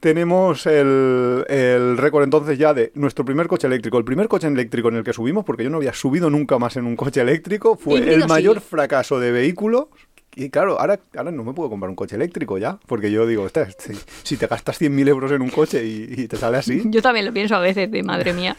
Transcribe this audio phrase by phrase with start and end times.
[0.00, 3.98] tenemos el, el récord entonces ya de nuestro primer coche eléctrico.
[3.98, 6.76] El primer coche eléctrico en el que subimos, porque yo no había subido nunca más
[6.76, 8.28] en un coche eléctrico, fue Híbrido el sí.
[8.28, 9.90] mayor fracaso de vehículo.
[10.36, 13.42] Y claro, ahora, ahora no me puedo comprar un coche eléctrico ya, porque yo digo,
[13.42, 16.82] "Ostras, si, si te gastas 100.000 euros en un coche y, y te sale así,
[16.86, 18.56] Yo también lo pienso a veces, de madre mía.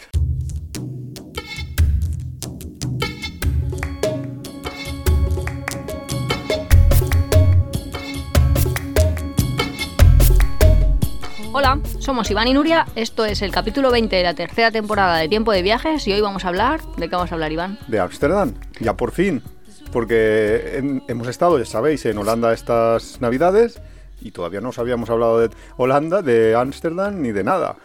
[11.99, 15.52] Somos Iván y Nuria, esto es el capítulo 20 de la tercera temporada de Tiempo
[15.53, 16.81] de Viajes y hoy vamos a hablar...
[16.98, 17.79] ¿De qué vamos a hablar, Iván?
[17.88, 19.41] de Ámsterdam, ya por fin.
[19.93, 23.81] Porque hemos estado, ya sabéis, en Holanda estas navidades
[24.21, 27.76] y todavía no os habíamos hablado de Holanda, de Ámsterdam ni de nada.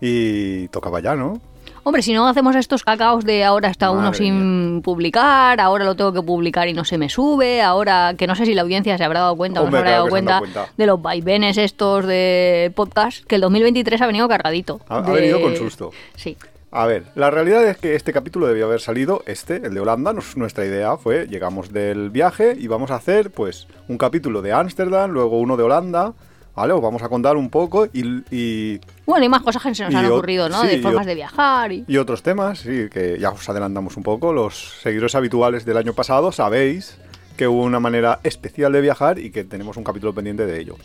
[0.00, 1.40] Y tocaba ya, ¿no?
[1.84, 6.12] Hombre, si no hacemos estos cacaos de ahora está uno sin publicar, ahora lo tengo
[6.14, 9.04] que publicar y no se me sube, ahora que no sé si la audiencia se
[9.04, 10.40] habrá dado cuenta o no se habrá dado cuenta,
[10.76, 14.80] de los vaivenes estos de podcast, que el 2023 ha venido cargadito.
[14.88, 15.90] Ha- venido con susto.
[16.16, 16.36] Sí.
[16.70, 20.12] A ver, la realidad es que este capítulo debió haber salido, este, el de Holanda.
[20.12, 24.52] Nos- nuestra idea fue, llegamos del viaje y vamos a hacer, pues, un capítulo de
[24.52, 26.14] Ámsterdam, luego uno de Holanda,
[26.56, 26.72] ¿vale?
[26.72, 29.94] Os vamos a contar un poco y, y, Bueno, y más cosas que se nos
[29.94, 30.62] han ocurrido, ¿no?
[30.62, 31.84] sí, de formas de viajar y...
[31.86, 34.32] y otros temas, sí, que ya os adelantamos un poco.
[34.32, 36.98] Los seguidores habituales del año pasado sabéis
[37.36, 40.76] que hubo una manera especial de viajar y que tenemos un capítulo pendiente de ello.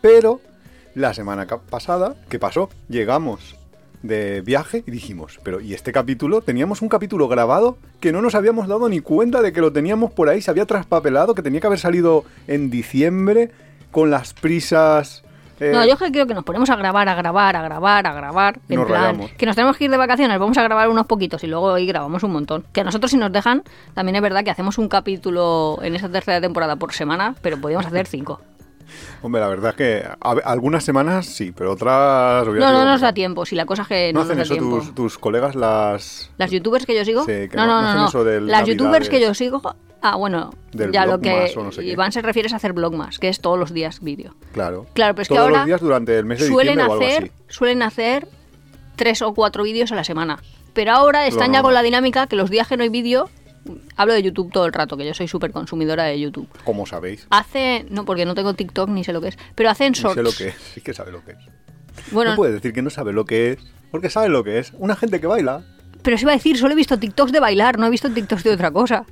[0.00, 0.40] Pero
[0.94, 2.70] la semana pasada, ¿qué pasó?
[2.88, 3.56] Llegamos
[4.02, 6.42] de viaje y dijimos, pero ¿y este capítulo?
[6.42, 10.12] Teníamos un capítulo grabado que no nos habíamos dado ni cuenta de que lo teníamos
[10.12, 13.50] por ahí, se había traspapelado, que tenía que haber salido en diciembre
[13.90, 15.22] con las prisas...
[15.60, 18.58] eh, No, yo creo que nos ponemos a grabar, a grabar, a grabar, a grabar.
[18.68, 19.30] En Nos plan, rayamos.
[19.32, 21.86] que nos tenemos que ir de vacaciones, vamos a grabar unos poquitos y luego hoy
[21.86, 22.64] grabamos un montón.
[22.72, 23.62] Que a nosotros si nos dejan,
[23.94, 27.86] también es verdad que hacemos un capítulo en esta tercera temporada por semana, pero podríamos
[27.86, 28.40] hacer cinco.
[29.22, 32.46] Hombre, la verdad es que a algunas semanas sí, pero otras...
[32.46, 34.42] No, no nos da tiempo, si la cosa es que ¿No no, nos hacen da
[34.44, 34.76] eso tiempo.
[34.78, 36.30] tus, tus colegas las...
[36.38, 37.24] Las youtubers que yo sigo.
[37.24, 37.88] Sí, que no, no- no, no no.
[37.88, 38.08] hacen no.
[38.08, 39.60] eso del Las youtubers que yo sigo.
[40.02, 41.84] Ah, bueno, Del ya lo que no sé.
[41.84, 44.36] Iván se refiere es a hacer vlogmas, que es todos los días vídeo.
[44.52, 44.86] Claro.
[44.92, 46.92] Claro, pero es que Todos ahora los días durante el mes de Suelen diciembre o
[46.92, 47.32] algo hacer, así.
[47.48, 48.28] suelen hacer
[48.94, 50.38] tres o cuatro vídeos a la semana.
[50.74, 53.30] Pero ahora están ya con la dinámica que los días que no hay vídeo,
[53.96, 56.48] hablo de YouTube todo el rato, que yo soy súper consumidora de YouTube.
[56.64, 57.26] Como sabéis.
[57.30, 60.14] Hace, no, porque no tengo TikTok ni sé lo que es, pero hacen Ni shorts.
[60.16, 60.54] sé lo que es.
[60.74, 61.38] Sí que sabe lo que es.
[62.12, 63.58] Bueno, No puedes decir que no sabe lo que es,
[63.90, 64.72] porque sabe lo que es.
[64.76, 65.62] Una gente que baila.
[66.02, 68.44] pero se iba a decir, solo he visto TikToks de bailar, no he visto TikToks
[68.44, 69.04] de otra cosa.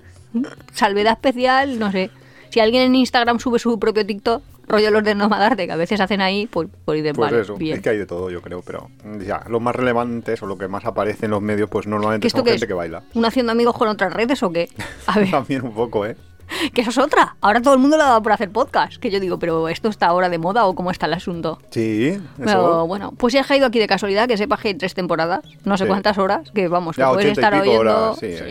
[0.72, 2.10] Salvedad especial, no sé.
[2.50, 6.00] Si alguien en Instagram sube su propio TikTok, rollo los de Nomadarte, que a veces
[6.00, 7.56] hacen ahí, pues, pues dices, Pues vale, eso.
[7.56, 7.76] bien.
[7.76, 8.62] Es que hay de todo, yo creo.
[8.64, 8.88] Pero
[9.26, 12.26] ya, lo más relevantes o lo que más aparece en los medios, pues ¿Que normalmente
[12.26, 12.68] esto son qué gente es?
[12.68, 13.02] que baila.
[13.14, 14.68] ¿Un haciendo amigos con otras redes o qué?
[15.06, 15.30] A ver.
[15.30, 16.16] También un poco, ¿eh?
[16.74, 17.36] Que eso es otra.
[17.40, 18.96] Ahora todo el mundo le ha dado por hacer podcast.
[18.96, 21.58] Que yo digo, pero ¿esto está ahora de moda o cómo está el asunto?
[21.70, 22.22] Sí, eso.
[22.44, 25.40] Pero bueno, pues si has caído aquí de casualidad, que sepas que hay tres temporadas,
[25.64, 25.88] no sé Sí.
[25.88, 27.80] cuántas horas, que vamos, que puedes 80 estar oyendo.
[27.80, 28.18] horas.
[28.18, 28.44] Sí, sí.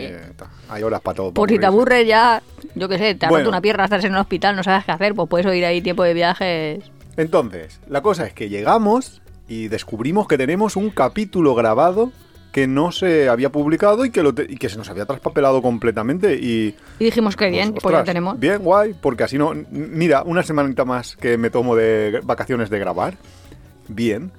[0.68, 1.32] hay horas para todo.
[1.32, 2.42] Por si te aburres ya,
[2.74, 3.44] yo qué sé, te ha Bueno.
[3.44, 5.80] roto una pierna, estás en un hospital, no sabes qué hacer, pues puedes oír ahí
[5.82, 6.84] tiempo de viajes.
[7.16, 12.10] Entonces, la cosa es que llegamos y descubrimos que tenemos un capítulo grabado
[12.54, 15.60] que no se había publicado y que, lo te- y que se nos había traspapelado
[15.60, 16.76] completamente y...
[17.00, 18.38] Y dijimos que bien, pues, pues ya tenemos.
[18.38, 19.52] Bien, guay, porque así no...
[19.72, 23.16] Mira, una semanita más que me tomo de vacaciones de grabar,
[23.88, 24.30] bien,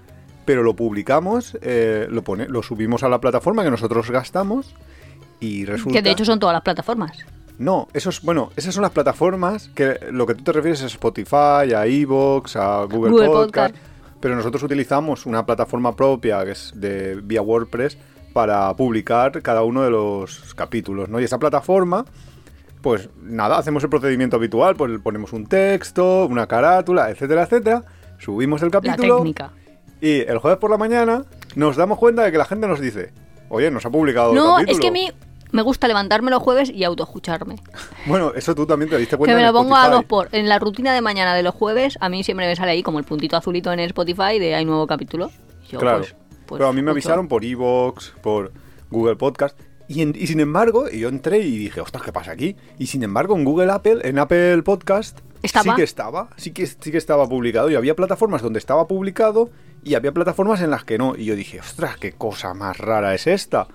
[0.46, 4.74] pero lo publicamos, eh, lo, pone, lo subimos a la plataforma que nosotros gastamos
[5.42, 5.98] y resulta...
[5.98, 7.18] Que de hecho son todas las plataformas.
[7.58, 10.94] No, eso es, bueno, esas son las plataformas que lo que tú te refieres es
[10.94, 13.95] Spotify, a Evox, a Google, Google Podcast, Podcast.
[14.20, 17.98] Pero nosotros utilizamos una plataforma propia que es de vía WordPress
[18.34, 21.20] para publicar cada uno de los capítulos, ¿no?
[21.20, 22.06] Y esa plataforma,
[22.82, 27.84] pues nada, hacemos el procedimiento habitual, pues ponemos un texto, una carátula, etcétera, etcétera,
[28.20, 29.52] subimos el La capítulo técnica.
[30.02, 31.24] y el jueves por la mañana
[31.56, 33.14] nos damos cuenta de que la gente nos dice,
[33.50, 34.72] oye, nos ha publicado el No, capítulo.
[34.74, 35.12] es que a mí
[35.56, 37.56] me gusta levantarme los jueves y autoescucharme.
[38.06, 40.30] Bueno, eso tú también te diste cuenta Que me lo pongo a dos por.
[40.32, 43.00] En la rutina de mañana de los jueves, a mí siempre me sale ahí como
[43.00, 45.32] el puntito azulito en el Spotify de hay nuevo capítulo.
[45.70, 46.00] Yo, Claro.
[46.00, 46.16] pues,
[46.46, 48.52] pues, Pero a mí me avisaron por Evox, por
[48.92, 49.58] Google Podcast.
[49.88, 52.56] Y, en- y sin embargo, yo entré y dije, ostras, ¿qué pasa aquí?
[52.78, 55.64] Y sin embargo, en Google Apple, en Apple Podcast, ¿Estaba?
[55.64, 57.70] sí que estaba, sí que, sí que estaba publicado.
[57.70, 59.50] Y había plataformas donde estaba publicado
[59.84, 61.16] y había plataformas en las que no.
[61.16, 63.68] Y yo dije, ostras, qué cosa más rara es esta.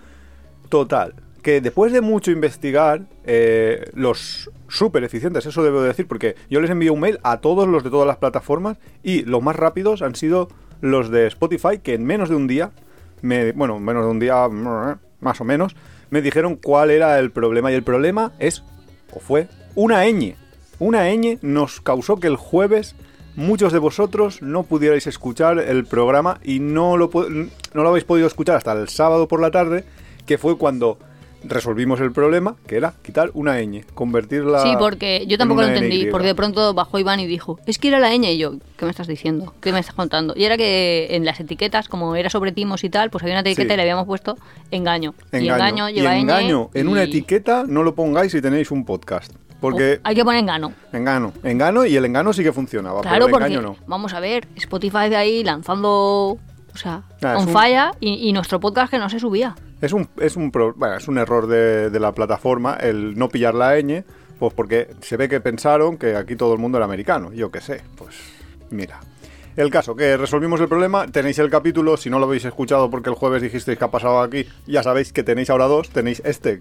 [0.68, 6.60] Total, que después de mucho investigar, eh, los súper eficientes, eso debo decir, porque yo
[6.60, 10.02] les envío un mail a todos los de todas las plataformas y los más rápidos
[10.02, 10.48] han sido
[10.80, 12.70] los de Spotify, que en menos de un día,
[13.22, 14.48] me, bueno, en menos de un día,
[15.20, 15.76] más o menos,
[16.10, 17.70] me dijeron cuál era el problema.
[17.70, 18.62] Y el problema es,
[19.12, 20.34] o fue, una ñ.
[20.78, 22.96] Una ñ nos causó que el jueves
[23.36, 28.26] muchos de vosotros no pudierais escuchar el programa y no lo, no lo habéis podido
[28.26, 29.84] escuchar hasta el sábado por la tarde,
[30.26, 30.98] que fue cuando
[31.44, 35.68] resolvimos el problema, que era quitar una ñ, convertirla Sí, porque yo en tampoco lo
[35.68, 38.54] entendí, porque de pronto bajó Iván y dijo, es que era la ñ, y yo,
[38.76, 39.54] ¿qué me estás diciendo?
[39.60, 40.34] ¿Qué me estás contando?
[40.36, 43.40] Y era que en las etiquetas, como era sobre timos y tal, pues había una
[43.40, 43.74] etiqueta Sí.
[43.74, 44.36] y le habíamos puesto
[44.70, 45.14] engaño.
[45.32, 45.54] Y Engaño.
[45.54, 48.84] engaño Y lleva ñ engaño en una y- etiqueta no lo pongáis si tenéis un
[48.84, 49.32] podcast.
[49.60, 50.72] Porque hay que poner engano.
[50.90, 53.76] engano, engano y el engano sí que funcionaba, Claro, pero el porque, engaño no.
[53.86, 56.38] vamos a ver, Spotify de ahí lanzando,
[56.74, 59.54] o sea, Ah, on un- falla y, y nuestro podcast que no se subía.
[59.80, 63.28] Es un, es un, pro- bueno, es un error de, de la plataforma el no
[63.28, 64.04] pillar la ñ,
[64.38, 67.32] pues porque se ve que pensaron que aquí todo el mundo era americano.
[67.32, 68.14] Yo qué sé, pues
[68.70, 69.00] mira.
[69.56, 73.10] El caso, que resolvimos el problema, tenéis el capítulo, si no lo habéis escuchado porque
[73.10, 76.60] el jueves dijisteis que ha pasado aquí, ya sabéis que tenéis ahora dos, tenéis este,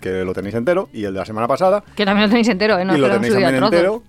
[0.00, 2.78] que lo tenéis entero, y el de la semana pasada, Que también lo tenéis entero,
[2.78, 2.84] ¿eh?
[2.84, 4.02] No y lo tenéis también entero.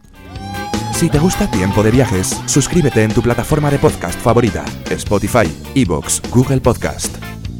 [0.99, 6.21] Si te gusta Tiempo de Viajes, suscríbete en tu plataforma de podcast favorita, Spotify, Evox,
[6.29, 7.15] Google Podcast.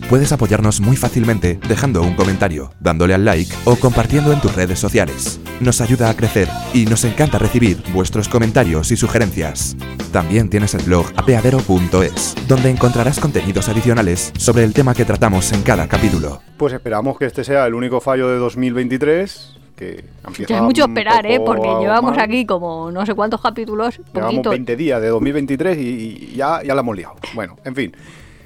[0.10, 4.78] Puedes apoyarnos muy fácilmente dejando un comentario, dándole al like o compartiendo en tus redes
[4.78, 5.40] sociales.
[5.62, 9.78] Nos ayuda a crecer y nos encanta recibir vuestros comentarios y sugerencias.
[10.12, 15.62] También tienes el blog apeadero.es, donde encontrarás contenidos adicionales sobre el tema que tratamos en
[15.62, 16.42] cada capítulo.
[16.58, 20.84] Pues esperamos que este sea el único fallo de 2023, que empieza Ya es mucho
[20.84, 21.40] esperar, ¿eh?
[21.40, 22.20] Porque llevamos mal.
[22.20, 24.50] aquí como no sé cuántos capítulos, Llevamos poquito.
[24.50, 27.16] 20 días de 2023 y, y ya, ya la hemos liado.
[27.34, 27.96] Bueno, en fin.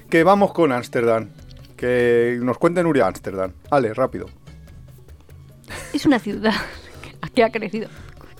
[0.08, 1.28] Que vamos con Ámsterdam.
[1.76, 3.52] Que nos cuente Nuria Ámsterdam.
[3.70, 4.26] Ale, rápido.
[5.92, 6.52] Es una ciudad
[7.34, 7.88] que ha crecido.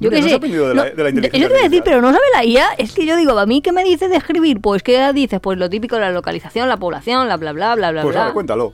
[0.00, 0.34] Yo qué no se sé.
[0.34, 2.24] ha aprendido de la- de la inteligencia Eso te iba a decir, pero no sabe
[2.34, 2.66] la IA.
[2.78, 4.60] Es que yo digo, ¿a mí qué me dice de escribir?
[4.60, 8.02] Pues que dices, pues lo típico la localización, la población, la bla bla bla bla
[8.02, 8.24] Pues bla.
[8.26, 8.72] Ale, cuéntalo.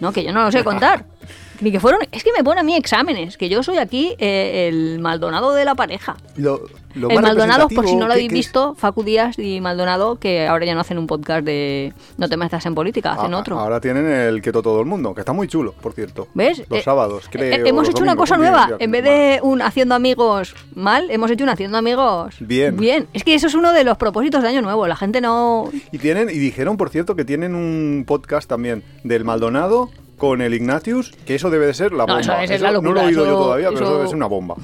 [0.00, 1.04] No, que yo no lo sé contar.
[1.60, 2.00] Ni que fueron.
[2.12, 5.64] Es que me pone a mí exámenes, que yo soy aquí eh, el Maldonado de
[5.64, 6.16] la pareja.
[6.36, 6.62] Lo,
[6.94, 10.64] lo el Maldonado, por si no lo habéis visto, Facu Díaz y Maldonado, que ahora
[10.66, 13.58] ya no hacen un podcast de No te metas en política, hacen Ah, otro.
[13.58, 16.28] Ahora tienen el Quieto Todo el Mundo, que está muy chulo, por cierto.
[16.34, 16.64] ¿Ves?
[16.68, 18.66] Los Eh, sábados, eh, hemos hecho una cosa nueva.
[18.66, 22.76] día En vez de un haciendo amigos mal, hemos hecho un haciendo amigos Bien.
[22.76, 23.06] Bien.
[23.12, 24.86] Es que eso es uno de los propósitos de Año Nuevo.
[24.88, 25.70] La gente no.
[25.92, 30.52] Y tienen, y dijeron, por cierto, que tienen un podcast también del Maldonado con el
[30.54, 32.20] Ignatius, que eso debe de ser la No, bomba.
[32.20, 34.26] eso debe ser la no lo he oído yo todavía, pero eso debe ser una
[34.26, 34.54] bomba.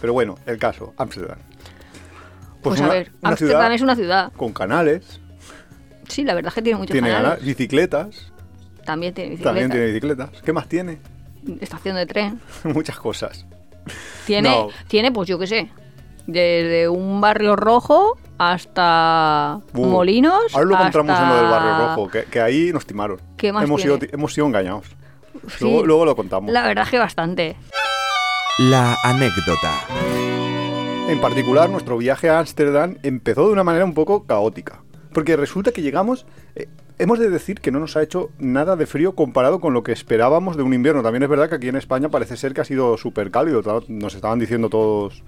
[0.00, 1.38] Pero bueno, el caso, Ámsterdam.
[2.62, 4.32] Pues, a una- ver, una Ámsterdam es una ciudad.
[4.36, 5.20] con canales,
[6.08, 7.38] Sí, la verdad es que tiene muchos tiene canales.
[7.38, 8.32] gana- bicicletas,
[8.84, 9.50] También tiene bicicleta.
[9.50, 10.30] también tiene bicicletas.
[10.42, 10.98] ¿Qué más tiene?
[11.60, 12.40] Estación de tren.
[12.64, 13.46] Muchas cosas.
[14.26, 14.68] Tiene, No.
[14.88, 15.70] tiene, pues yo qué sé.
[16.26, 19.86] Desde un barrio rojo hasta Buh.
[19.86, 20.54] Molinos.
[20.54, 23.20] Ahora lo encontramos en lo del hasta- barrio rojo, que, que ahí nos timaron.
[23.36, 24.86] ¿Qué más hemos, sido, hemos sido engañados.
[25.58, 26.52] Sí, Luego, luego lo contamos.
[26.52, 27.56] La verdad es que bastante.
[28.58, 29.72] La anécdota.
[31.08, 34.80] En particular, nuestro viaje a Ámsterdam empezó de una manera un poco caótica.
[35.12, 36.24] Porque resulta que llegamos.
[36.56, 39.82] eh, hemos de decir que no nos ha hecho nada de frío comparado con lo
[39.82, 41.02] que esperábamos de un invierno.
[41.02, 43.60] También es verdad que aquí en España parece ser que ha sido súper cálido.
[43.88, 45.22] Nos estaban diciendo todos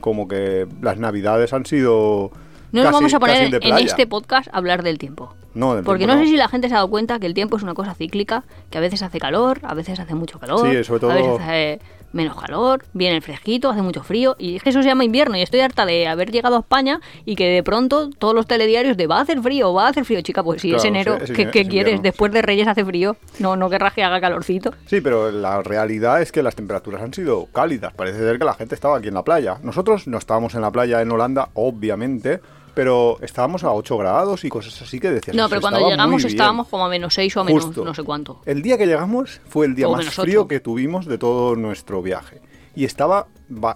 [0.00, 2.30] como que las navidades han sido.
[2.72, 5.34] No nos vamos a poner en este podcast a hablar del tiempo.
[5.54, 6.24] No, del Porque tiempo no, no.
[6.26, 8.44] sé si la gente se ha dado cuenta que el tiempo es una cosa cíclica,
[8.70, 11.40] que a veces hace calor, a veces hace mucho calor, Sí, sobre todo- a veces
[11.40, 11.80] hace
[12.12, 15.36] menos calor, viene el fresquito, hace mucho frío, y es que eso se llama invierno,
[15.36, 18.96] y estoy harta de haber llegado a España y que de pronto todos los telediarios
[18.96, 21.32] de va a hacer frío, va a hacer frío, chica, pues si es enero, sí,
[21.40, 22.02] es ¿qué, es quieres?
[22.02, 24.72] Después de Reyes hace frío, no, no querrás que haga calorcito.
[24.86, 27.92] Sí, pero la realidad es que las temperaturas han sido cálidas.
[27.92, 29.58] Parece ser que la gente estaba aquí en la playa.
[29.62, 32.40] Nosotros no estábamos en la playa en Holanda, obviamente,
[32.80, 35.36] pero estábamos a 8 grados y cosas así que decías.
[35.36, 36.30] No, "Eso pero cuando llegamos muy bien".
[36.32, 37.84] estábamos como a menos 6 o a menos Justo.
[37.84, 38.40] no sé cuánto.
[38.46, 42.00] El día que llegamos fue el día O más frío que tuvimos de todo nuestro
[42.00, 42.40] viaje.
[42.74, 43.26] Y estaba,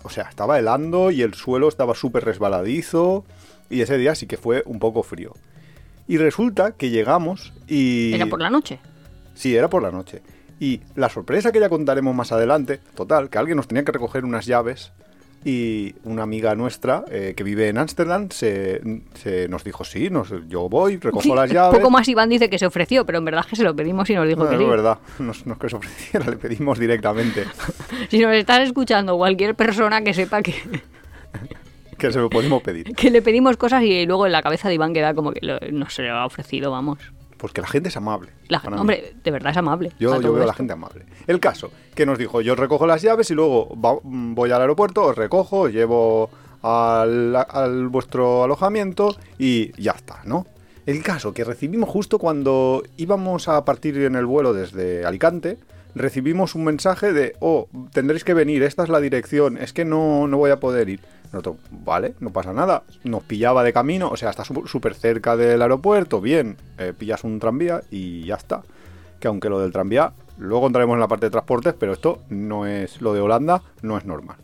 [0.05, 3.27] o sea, estaba helando y el suelo estaba súper resbaladizo.
[3.69, 5.35] Y ese día sí que fue un poco frío.
[6.09, 8.15] Y resulta que llegamos y...
[8.15, 8.81] Era por la noche.
[9.35, 10.23] Sí, era por la noche.
[10.59, 14.25] Y la sorpresa que ya contaremos más adelante, total, que alguien nos tenía que recoger
[14.25, 14.93] unas llaves
[15.45, 18.81] y una amiga nuestra eh, que vive en Ámsterdam se,
[19.15, 21.79] se nos dijo, sí, nos, yo voy, recojo Sí, las llaves.
[21.79, 24.15] Poco más Iván dice que se ofreció, pero en verdad que se lo pedimos y
[24.15, 24.67] nos dijo No, que es sí.
[24.67, 27.45] verdad, no es no es que se ofreciera, le pedimos directamente
[28.11, 30.55] Si nos estás escuchando cualquier persona que sepa que,
[31.99, 32.95] que se lo podemos pedir.
[32.95, 35.61] que le pedimos cosas y luego en la cabeza de Iván queda como que lo-
[35.73, 36.99] no se le ha ofrecido, vamos.
[37.45, 38.31] Porque la gente es amable.
[38.49, 38.79] La, mí.
[38.79, 39.93] hombre, de verdad es amable.
[39.99, 41.05] Yo, veo a la gente amable.
[41.27, 45.03] El caso, que nos dijo, yo recojo las llaves y luego va- voy al aeropuerto,
[45.03, 46.31] os recojo, os llevo
[46.63, 50.47] al, al vuestro alojamiento y ya está, ¿no?
[50.87, 55.59] El caso, que recibimos justo cuando íbamos a partir en el vuelo desde Alicante,
[55.95, 60.27] recibimos un mensaje de, oh, tendréis que venir, esta es la dirección, es que no,
[60.29, 61.01] no voy a poder ir.
[61.35, 62.85] Nosotros, vale, no pasa nada.
[63.03, 67.41] Nos pillaba de camino, o sea, está súper cerca del aeropuerto, bien, eh, pillas un
[67.41, 68.63] tranvía y ya está.
[69.19, 72.67] Que aunque lo del tranvía, luego entraremos en la parte de transportes, pero esto no
[72.67, 74.37] es, lo de Holanda no es normal.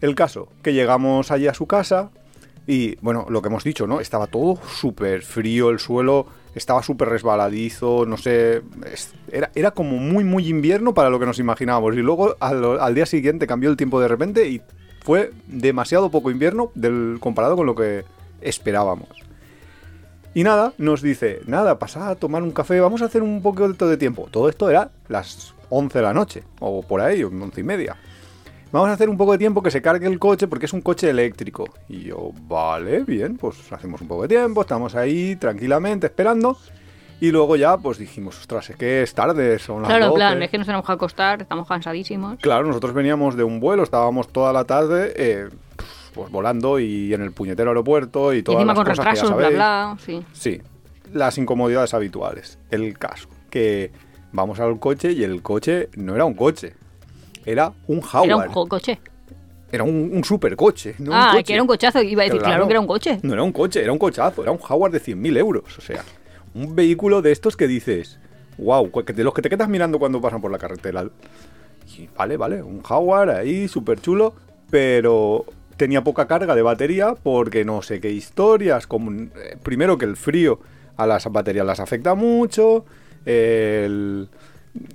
[0.00, 2.10] El caso, que llegamos allí a su casa
[2.66, 4.00] y, bueno, lo que hemos dicho, ¿no?
[4.00, 8.62] Estaba todo súper frío, el suelo estaba súper resbaladizo, no sé,
[9.30, 11.94] era, era como muy, muy invierno para lo que nos imaginábamos.
[11.94, 14.60] Y luego al, al día siguiente cambió el tiempo de repente y
[15.04, 18.04] fue demasiado poco invierno del, comparado con lo que
[18.40, 19.08] esperábamos.
[20.34, 23.88] Y nada, nos dice, nada, pasad a tomar un café, vamos a hacer un poquito
[23.88, 24.28] de tiempo.
[24.30, 27.96] Todo esto era las 11 de la noche, o por ahí, 11 y media.
[28.70, 30.80] Vamos a hacer un poco de tiempo que se cargue el coche porque es un
[30.80, 31.68] coche eléctrico.
[31.90, 36.56] Y yo, vale, bien, pues hacemos un poco de tiempo, estamos ahí tranquilamente esperando.
[37.22, 40.18] Y luego ya, pues dijimos, ostras, es que es tarde, son las Claro, en 12.
[40.18, 42.40] plan, es que nos tenemos que acostar, estamos cansadísimos.
[42.40, 45.48] Claro, nosotros veníamos de un vuelo, estábamos toda la tarde eh,
[46.14, 49.14] pues volando y en el puñetero aeropuerto y Y todas encima las con cosas que
[49.14, 50.20] ya retrasos, bla, bla, sí.
[50.32, 50.60] Sí,
[51.12, 52.58] las incomodidades habituales.
[52.72, 53.92] El caso, que
[54.32, 56.74] vamos al coche y el coche no era un coche,
[57.46, 58.48] era un Jaguar.
[58.50, 59.00] Era un coche.
[59.70, 60.96] Era un, un supercoche.
[60.98, 61.44] No un ah, coche.
[61.44, 62.02] que era un cochazo.
[62.02, 63.20] Iba a decir, claro, que era un coche.
[63.22, 65.78] No era un coche, era un cochazo, era un Jaguar de 100.000 euros.
[65.78, 66.02] O sea,
[66.54, 68.18] un vehículo de estos que dices,
[68.58, 71.08] wow, de los que te quedas mirando cuando pasan por la carretera.
[71.96, 74.34] Y vale, vale, un Jaguar ahí, súper chulo,
[74.70, 75.44] pero
[75.76, 78.86] tenía poca carga de batería porque no sé qué historias.
[78.86, 80.60] Como, eh, primero que el frío
[80.96, 82.84] a las baterías las afecta mucho,
[83.24, 84.28] el,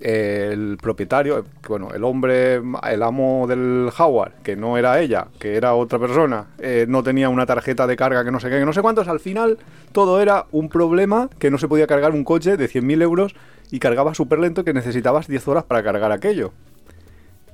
[0.01, 5.75] el propietario, bueno, el hombre, el amo del Jaguar, que no era ella, que era
[5.75, 8.73] otra persona, eh, no tenía una tarjeta de carga que no sé qué, que no
[8.73, 9.57] sé cuántos, al final
[9.91, 13.35] todo era un problema que no se podía cargar un coche de 100.000 euros
[13.69, 16.53] y cargaba súper lento que necesitabas 10 horas para cargar aquello.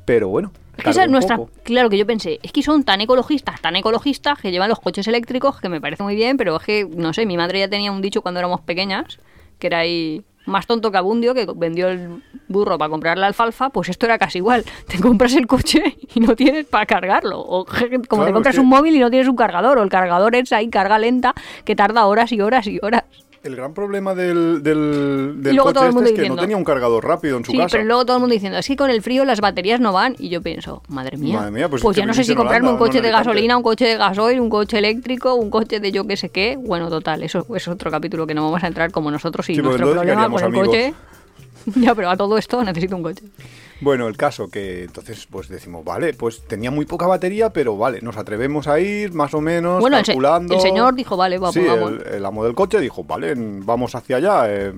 [0.06, 1.38] Pero bueno, Es que esa es un nuestra.
[1.38, 1.52] poco.
[1.64, 5.08] Claro que yo pensé, es que son tan ecologistas, tan ecologistas que llevan los coches
[5.08, 7.92] eléctricos, que me parece muy bien, pero es que, no sé, mi madre ya tenía
[7.92, 9.20] un dicho cuando éramos pequeñas,
[9.60, 13.70] que era ahí más tonto que Abundio, que vendió el burro para comprar la alfalfa,
[13.70, 14.64] pues esto era casi igual.
[14.88, 17.40] Te compras el coche y no tienes para cargarlo.
[17.40, 17.66] O
[18.08, 20.52] como Claro, te compras un móvil y no tienes un cargador, o el cargador es
[20.52, 21.34] ahí carga lenta,
[21.66, 23.04] que tarda horas y horas y horas.
[23.44, 26.42] El gran problema del, del, del luego coche todo el este es que diciendo- no
[26.42, 27.70] tenía un cargador rápido en su Sí, casa.
[27.74, 30.16] pero luego todo el mundo diciendo, es que con el frío las baterías no van.
[30.18, 32.82] Y yo pienso, madre mía, Madre mía, pues pues, ya no sé si comprarme Holanda,
[32.82, 35.92] un coche no de gasolina, un coche de gasoil, un coche eléctrico, un coche de
[35.92, 36.58] yo qué sé qué.
[36.58, 39.62] Bueno, total, eso es otro capítulo que no vamos a entrar como nosotros y Sí,
[39.62, 40.94] nuestro entonces, ¿qué problema con el coche.
[41.82, 43.26] ya, pero a todo esto necesito un coche.
[43.84, 48.02] Bueno, el caso que entonces pues decimos, vale, pues tenía muy poca batería, pero vale,
[48.02, 50.56] nos atrevemos a ir más o menos Bueno, el se- calculando.
[50.56, 51.92] el señor dijo, vale, va, sí, pues vamos.
[52.08, 54.44] El, el amo del coche dijo, vale, vamos hacia allá.
[54.48, 54.72] eh,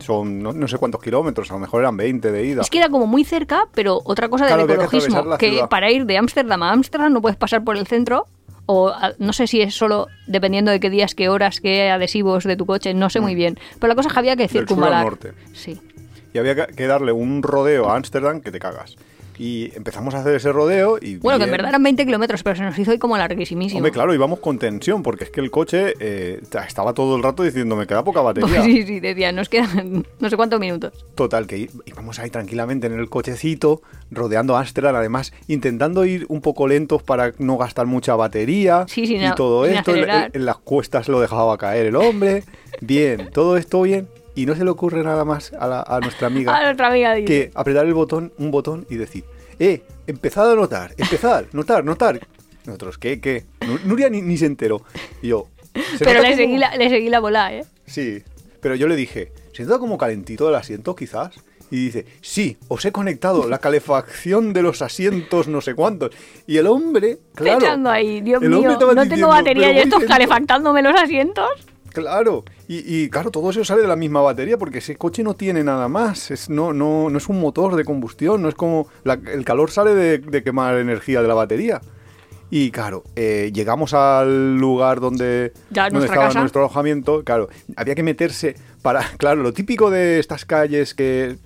[0.00, 2.62] son no, no sé cuántos kilómetros, a lo mejor eran 20 de ida.
[2.62, 5.90] Es que era como muy cerca, pero otra cosa Claro, del que ecologismo, que, para
[5.90, 8.26] ir de Ámsterdam a Ámsterdam no puedes pasar por el centro,
[8.66, 12.54] o no sé si es solo dependiendo de qué días, qué horas, qué adhesivos de
[12.56, 13.58] tu coche, no sé muy bien.
[13.80, 14.48] Pero la cosa es que había que Mm.
[14.48, 15.04] sur al circunvalar.
[15.04, 15.32] norte.
[15.54, 15.80] Sí.
[16.32, 18.96] Y había que- darle un rodeo a Ámsterdam que te cagas.
[19.40, 21.14] Y empezamos a hacer ese rodeo y...
[21.18, 21.58] Bueno, que en bien.
[21.58, 23.78] verdad eran 20 kilómetros, pero se nos hizo ahí como larguísimísimo.
[23.78, 27.44] Hombre, claro, íbamos con tensión, porque es que el coche eh, estaba todo el rato
[27.44, 28.60] diciendo, me queda poca batería.
[28.64, 30.92] sí, sí, decía, nos quedan no sé cuántos minutos.
[31.14, 33.80] Total, que íbamos ahí tranquilamente en el cochecito,
[34.10, 39.22] rodeando Ámsterdam, además intentando ir un poco lentos para no gastar mucha batería Sí, sin
[39.22, 39.94] y todo esto.
[39.94, 42.42] En, en las cuestas lo dejaba caer el hombre.
[42.80, 44.08] Bien, todo esto bien.
[44.38, 47.14] Y no se le ocurre nada más a, la- a nuestra amiga A nuestra amiga
[47.14, 47.26] dice.
[47.26, 49.24] que apretar el botón, un botón y decir,
[49.58, 52.20] eh, empezad a notar, empezad, notar, notar.
[52.64, 53.44] Nosotros, ¿qué, qué?
[53.66, 54.82] Nu- Nuria ni, ni se enteró.
[55.22, 55.48] Y yo,
[55.96, 57.64] "¿Se Pero le como-?" seguí, la, le seguí la bola, ¿eh?
[57.86, 58.22] Sí,
[58.60, 61.30] pero yo le dije, ¿se nota como calentito el asiento quizás?
[61.70, 66.10] Y dice, sí, os he conectado la calefacción de los asientos no sé cuántos.
[66.46, 67.90] Y el hombre, claro...
[67.90, 70.14] Ahí, Dios mío, no diciendo, tengo batería "Pero y estos lento".
[70.14, 71.48] calefactándome los asientos.
[71.92, 75.34] Claro, y, y claro, todo eso sale de la misma batería porque ese coche no
[75.34, 78.88] tiene nada más, es, no, no, no es un motor de combustión, no es como...
[79.04, 81.80] la- el calor sale de, de quemar energía de la batería.
[82.50, 86.40] Y claro, eh, llegamos al lugar donde, Ya, donde estaba casa.
[86.40, 89.02] nuestro alojamiento, claro, había que meterse para...
[89.18, 91.36] Claro, lo típico de estas calles que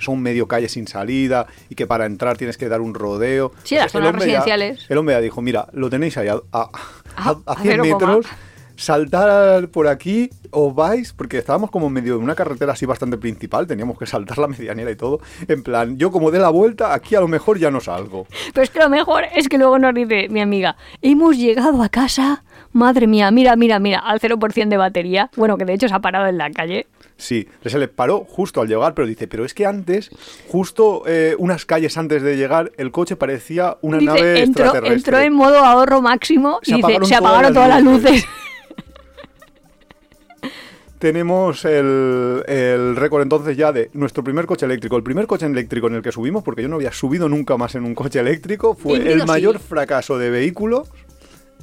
[0.00, 3.52] son medio calles sin salida y que para entrar tienes que dar un rodeo.
[3.62, 4.86] Sí, las el zonas ya- residenciales.
[4.90, 6.70] el hombre ya dijo, mira, lo tenéis ahí a, a, a-
[7.14, 8.20] Ah, a a 100 cero coma.
[8.76, 13.16] Saltar por aquí, os vais, porque estábamos como en medio de una carretera así bastante
[13.16, 15.20] principal, teníamos que saltar la medianera y todo.
[15.48, 18.26] En plan, yo como dé la vuelta, aquí a lo mejor ya no salgo.
[18.52, 21.88] Pero es que lo mejor es que luego nos dice mi amiga, hemos llegado a
[21.88, 25.30] casa, madre mía, mira, mira, mira, al 0% de batería.
[25.36, 26.86] Bueno, que de hecho se ha parado en la calle.
[27.16, 30.10] Sí, se le paró justo al llegar, pero dice, pero es que antes,
[30.48, 34.94] justo eh, unas calles antes de llegar, el coche parecía una Dice, nave entró, extraterrestre.
[34.96, 38.24] entró en modo ahorro máximo Se y dice, apagaron se todas apagaron todas las luces".
[41.02, 44.96] Tenemos el, el récord entonces ya de nuestro primer coche eléctrico.
[44.96, 47.74] El primer coche eléctrico en el que subimos, porque yo no había subido nunca más
[47.74, 49.64] en un coche eléctrico, fue Híbrido, el mayor sí.
[49.68, 50.86] fracaso de vehículo.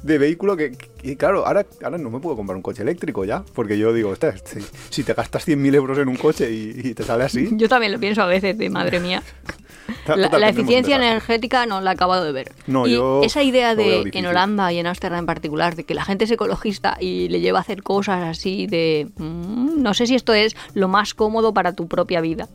[0.02, 3.42] De vehículo que, y claro, ahora, ahora no me puedo comprar un coche eléctrico ya,
[3.54, 6.92] porque yo digo, "Ostras, si, si te gastas 100.000 euros en un coche y, y
[6.92, 9.22] te sale así, Yo también lo pienso a veces, de madre mía.
[10.06, 12.52] La, eficiencia energética no la he acabado de ver.
[12.66, 15.94] No, y yo esa idea de en Holanda y en Ámsterdam en particular, de que
[15.94, 19.08] la gente es ecologista y le lleva a hacer cosas así de...
[19.16, 22.48] mm, no sé si esto es lo más cómodo para tu propia vida.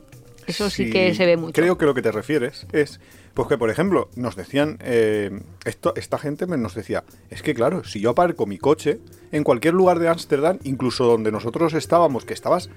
[0.47, 1.53] Eso sí, que se ve mucho.
[1.53, 2.99] Creo que lo que te refieres es,
[3.33, 5.31] pues que por ejemplo, nos decían, eh,
[5.65, 8.99] esto, esta gente nos decía, es que claro, si yo aparco mi coche
[9.31, 12.69] en cualquier lugar de Ámsterdam, incluso donde nosotros estábamos, que estabas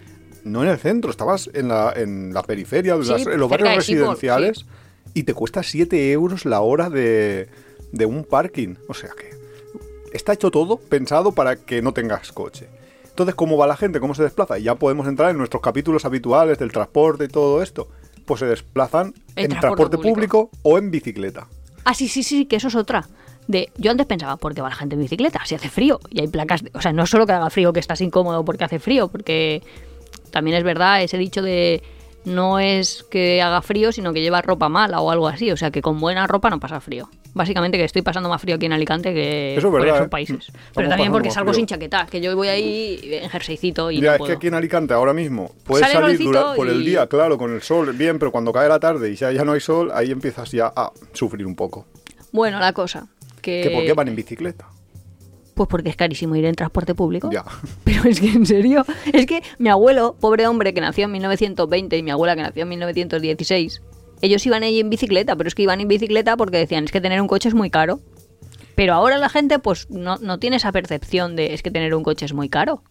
[0.45, 3.49] no en el centro, estabas en la, en la periferia, en Sí, las- en los
[3.51, 4.67] barrios residenciales,
[5.15, 7.49] y te cuesta 7 euros la hora de,
[7.93, 8.75] de un parking.
[8.89, 9.31] O sea que
[10.13, 12.69] está hecho todo pensado para que no tengas coche.
[13.09, 13.99] Entonces, ¿cómo va la gente?
[14.01, 14.59] ¿Cómo se desplaza?
[14.59, 17.89] Y ya podemos entrar en nuestros capítulos habituales del transporte y todo esto.
[18.25, 20.49] Pues se desplazan En en, transporte transporte público.
[20.51, 20.51] público.
[20.63, 21.49] o en bicicleta.
[21.85, 23.09] Ah, sí, sí, sí, que eso es otra.
[23.49, 25.41] De, yo antes pensaba, ¿por qué va la gente en bicicleta?
[25.47, 26.63] Si hace frío y hay placas.
[26.63, 29.09] de- o sea, no es solo que haga frío que estás incómodo porque hace frío,
[29.09, 29.63] porque
[30.31, 31.83] también es verdad ese dicho de
[32.25, 35.51] no es que haga frío, sino que lleva ropa mala o algo así.
[35.51, 37.09] O sea, que con buena ropa no pasa frío.
[37.33, 40.11] Básicamente que estoy pasando más frío aquí en Alicante que es verdad, esos ¿eh?
[40.11, 40.53] países.
[40.75, 41.59] Pero también porque salgo frío.
[41.61, 44.31] sin chaqueta, que yo voy ahí en jerseycito y ya, no es puedo.
[44.31, 47.55] que aquí en Alicante ahora mismo puedes Sale salir dura- por el día, claro, con
[47.55, 50.11] el sol, bien, pero cuando cae la tarde y ya, ya no hay sol, ahí
[50.11, 51.87] empiezas ya a sufrir un poco.
[52.33, 53.07] Bueno, la cosa.
[53.41, 54.67] Que, ¿Que por qué van en bicicleta?
[55.59, 57.31] Pues porque es carísimo ir en transporte público.
[57.33, 57.45] Ya.
[57.85, 61.97] Pero es que en serio, es que mi abuelo, pobre hombre que nació en 1920
[61.99, 63.83] y mi abuela que nació en 1916,
[64.23, 67.01] ellos iban ahí en bicicleta, pero es que iban en bicicleta porque decían, es que
[67.01, 67.99] tener un coche es muy caro.
[68.77, 72.05] Pero ahora la gente pues no, no tiene esa percepción de es que tener un
[72.05, 72.83] coche es muy caro.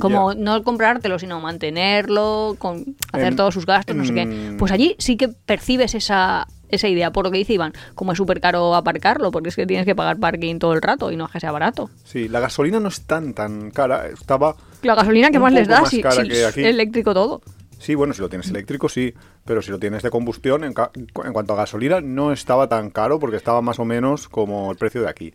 [0.00, 4.54] Como no comprártelo, sino mantenerlo, con hacer En- todos sus gastos, no sé qué.
[4.58, 7.10] Pues allí sí que percibes esa, esa idea.
[7.12, 9.94] Por lo que dice Iván, como es súper caro aparcarlo, porque es que tienes que
[9.94, 11.90] pagar parking todo el rato y no es que sea barato.
[12.04, 14.56] Sí, la gasolina no es tan tan cara, estaba...
[14.82, 16.64] La gasolina que más les da más si, si que es aquí.
[16.64, 17.40] eléctrico todo.
[17.78, 20.90] Sí, bueno, si lo tienes eléctrico sí, pero si lo tienes de combustión, en, ca-
[20.94, 24.76] en cuanto a gasolina, no estaba tan caro porque estaba más o menos como el
[24.76, 25.32] precio de aquí.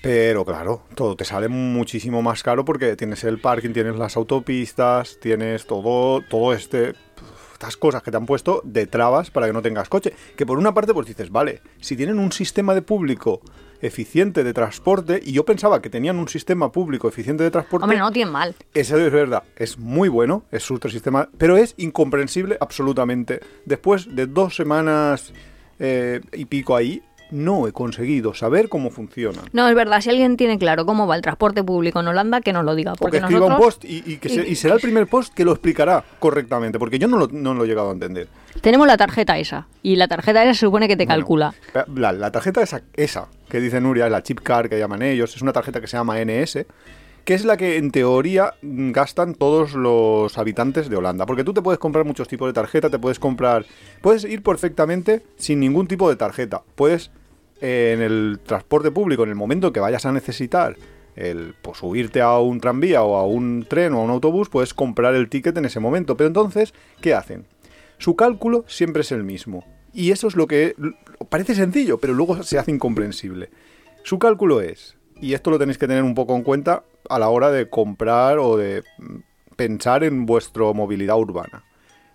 [0.00, 5.18] Pero claro, todo te sale muchísimo más caro porque tienes el parking, tienes las autopistas,
[5.20, 6.94] tienes todo, todo este
[7.58, 10.14] estas cosas que te han puesto de trabas para que no tengas coche.
[10.36, 13.40] Que por una parte, pues dices, vale, si tienen un sistema de público
[13.80, 17.82] eficiente de transporte, y yo pensaba que tenían un sistema público eficiente de transporte.
[17.82, 18.54] Hombre, no tienen mal.
[18.74, 23.40] Eso es verdad, es muy bueno, es su sistema, pero es incomprensible absolutamente.
[23.64, 25.32] Después de dos semanas
[25.80, 29.42] eh, y pico ahí, no he conseguido saber cómo funciona.
[29.52, 30.00] No, es verdad.
[30.00, 32.92] Si alguien tiene claro cómo va el transporte público en Holanda, que nos lo diga.
[32.92, 35.06] O que Porque escriba un nosotros post y, y que se- y será el primer
[35.06, 38.28] post que lo explicará correctamente, porque yo no lo, no lo he llegado a entender.
[38.60, 39.66] tenemos la tarjeta esa.
[39.82, 41.54] Y la tarjeta esa se supone que te Bueno, calcula.
[41.94, 45.42] La, la tarjeta esa, esa que dice Nuria, la chip card que llaman ellos, es
[45.42, 46.66] una tarjeta que se llama NS,
[47.28, 51.26] que es la que en teoría gastan todos los habitantes de Holanda.
[51.26, 53.66] Porque tú te puedes comprar muchos tipos de tarjeta, te puedes comprar...
[54.00, 56.62] Puedes ir perfectamente sin ningún tipo de tarjeta.
[56.74, 57.10] Puedes,
[57.60, 60.76] eh, en el transporte público, en el momento que vayas a necesitar
[61.16, 64.72] el pues, subirte a un tranvía o a un tren o a un autobús, puedes
[64.72, 66.16] comprar el ticket en ese momento.
[66.16, 67.44] Pero entonces, ¿qué hacen?
[67.98, 69.66] Su cálculo siempre es el mismo.
[69.92, 70.74] Y eso es lo que
[71.28, 73.50] parece sencillo, pero luego se hace incomprensible.
[74.02, 77.28] Su cálculo es, y esto lo tenéis que tener un poco en cuenta a la
[77.28, 78.84] hora de comprar o de
[79.56, 81.64] pensar en vuestra movilidad urbana,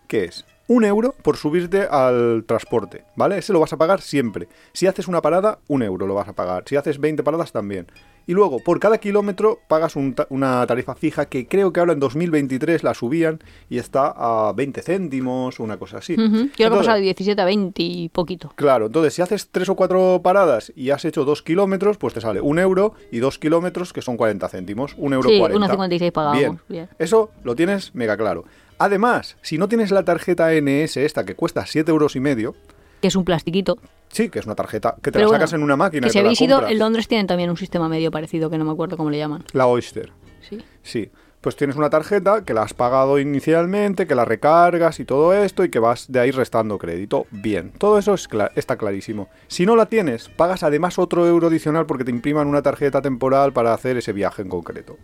[0.08, 3.38] que es un euro por subirte al transporte, ¿vale?
[3.38, 4.48] Ese lo vas a pagar siempre.
[4.74, 6.64] Si haces una parada, un euro lo vas a pagar.
[6.68, 7.88] Si haces 20 paradas, también.
[8.26, 11.92] Y luego, por cada kilómetro pagas un ta- una tarifa fija que creo que ahora
[11.92, 16.14] en 2023 la subían y está a 20 céntimos o una cosa así.
[16.14, 16.50] Ujú.
[16.58, 18.54] Yo lo he pasado de 17 a 20 y poquito.
[18.56, 22.22] Claro, entonces si haces tres o cuatro paradas y has hecho dos kilómetros, pues te
[22.22, 24.96] sale un euro y dos kilómetros que son 40 céntimos.
[24.98, 25.68] Un euro Sí, 40.
[25.76, 26.60] 1,56 pagábamos, Bien.
[26.70, 26.90] bien.
[27.00, 28.46] Eso lo tienes mega claro.
[28.84, 32.54] Además, si no tienes la tarjeta NS esta que cuesta 7 euros y medio,
[33.00, 33.78] que es un plastiquito.
[34.10, 36.12] Sí, que es una tarjeta que te Pero la bueno, sacas en una máquina Que
[36.12, 38.98] si habéis ido, en Londres tienen también un sistema medio parecido, que no me acuerdo
[38.98, 39.46] cómo le llaman.
[39.54, 40.12] La Oyster.
[40.42, 40.62] Sí.
[40.82, 45.34] Sí, pues tienes una tarjeta que la has pagado inicialmente, que la recargas y todo
[45.34, 47.26] esto y que vas de ahí restando crédito.
[47.32, 49.30] Bien, todo eso es está clarísimo.
[49.48, 53.54] Si no la tienes, pagas además otro euro adicional porque te impriman una tarjeta temporal
[53.54, 54.98] para hacer ese viaje en concreto.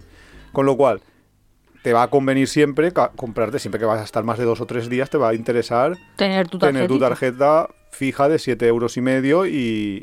[0.51, 1.01] Con lo cual,
[1.83, 4.65] te va a convenir siempre comprarte, siempre que vas a estar más de dos o
[4.65, 6.73] tres días, te va a interesar Tener tu tarjeta.
[6.77, 9.51] tener tu tarjeta fija de 7 euros y medio y,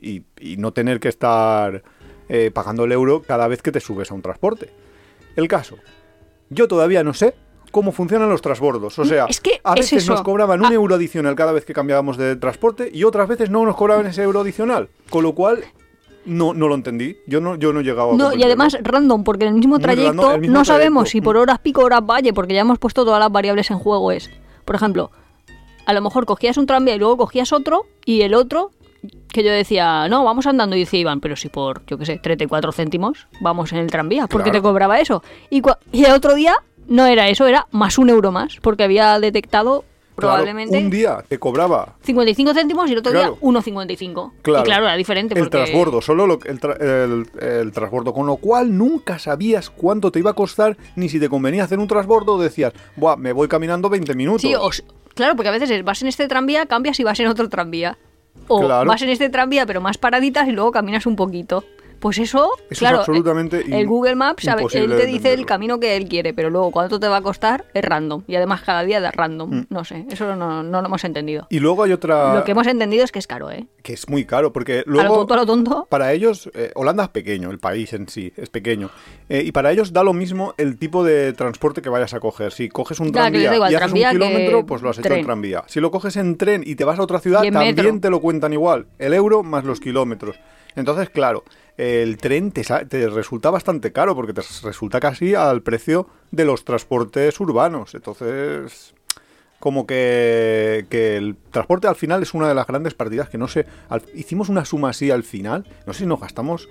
[0.03, 1.83] y- y no tener que estar
[2.29, 4.71] eh, pagando el euro cada vez que te subes a un transporte.
[5.37, 5.77] El caso,
[6.51, 7.35] yo todavía no sé
[7.71, 8.99] cómo funcionan los transbordos.
[8.99, 10.75] O sea, Es que a es veces nos cobraban un Ah.
[10.75, 14.23] euro adicional cada vez que cambiábamos de transporte y otras veces no nos cobraban ese
[14.23, 14.89] euro adicional.
[15.11, 15.63] Con lo cual,
[16.27, 17.17] no, no lo entendí.
[17.27, 19.79] Yo no, yo no he llegado a No, y además random, porque en el mismo
[19.79, 22.79] trayecto random, el mismo no sabemos si por horas pico horas valle, porque ya hemos
[22.79, 24.13] puesto todas las variables en juego.
[24.13, 24.31] Es,
[24.65, 25.11] por ejemplo,
[25.87, 28.73] a lo mejor cogías un tranvía y luego cogías otro, y el otro,
[29.29, 32.19] que yo decía, no, vamos andando, y dice Iván, pero si por, yo qué sé,
[32.19, 34.59] 34 céntimos vamos en el tranvía, porque Claro.
[34.59, 35.23] te cobraba eso.
[35.51, 35.63] Y,
[35.93, 36.57] y el otro día
[36.89, 39.85] no era eso, era más un euro más, porque había detectado
[40.17, 43.33] Claro, probablemente un día te cobraba 55 céntimos y el otro Claro.
[43.33, 44.33] día 1,55.
[44.43, 44.63] Claro.
[44.63, 45.39] Y claro, era diferente.
[45.39, 50.11] el transbordo, solo lo- el, tra- el, el transbordo, con lo cual nunca sabías cuánto
[50.11, 53.47] te iba a costar, ni si te convenía hacer un transbordo, decías, Buah, me voy
[53.49, 54.41] caminando 20 minutos.
[54.43, 54.83] Sí, o s-
[55.15, 57.99] claro, porque a veces es, vas en este tranvía, cambias y vas en otro tranvía.
[58.49, 58.89] O Claro.
[58.89, 61.65] vas en este tranvía, pero más paraditas y luego caminas un poquito.
[62.07, 65.81] Pues eso, Eso es claro, absolutamente el, Google Maps, sabe- él te dice el camino
[65.81, 68.23] que él quiere, pero luego cuánto te va a costar es random.
[68.29, 69.51] Y además cada día da random.
[69.51, 69.67] Mm.
[69.71, 71.49] No sé, eso no, no lo hemos entendido.
[71.51, 73.67] Y luego hay otra Lo que hemos entendido es que es caro, ¿eh?
[73.83, 75.87] que es muy caro, porque a lo luego tonto, a lo tonto.
[75.91, 78.91] para ellos, eh, Holanda es pequeño, el país en sí es pequeño,
[79.29, 82.53] eh, y para ellos da lo mismo el tipo de transporte que vayas a coger.
[82.53, 85.19] Si coges un tranvía igual, y haces un tranvía kilómetro, pues lo has hecho tren.
[85.19, 85.65] en tranvía.
[85.67, 87.99] Si lo coges en tren y te vas a otra ciudad, también metro.
[88.01, 90.37] te lo cuentan igual, el euro más los kilómetros.
[90.77, 91.43] Entonces, claro,
[91.77, 96.65] el tren te, te resulta bastante caro porque te resulta casi al precio de los
[96.65, 97.95] transportes urbanos.
[97.95, 98.95] Entonces,
[99.59, 103.49] como que, que el transporte al final es una de las grandes partidas que no
[103.49, 103.67] sé.
[103.89, 105.67] al- hicimos una suma así al final.
[105.87, 106.69] No sé si nos gastamos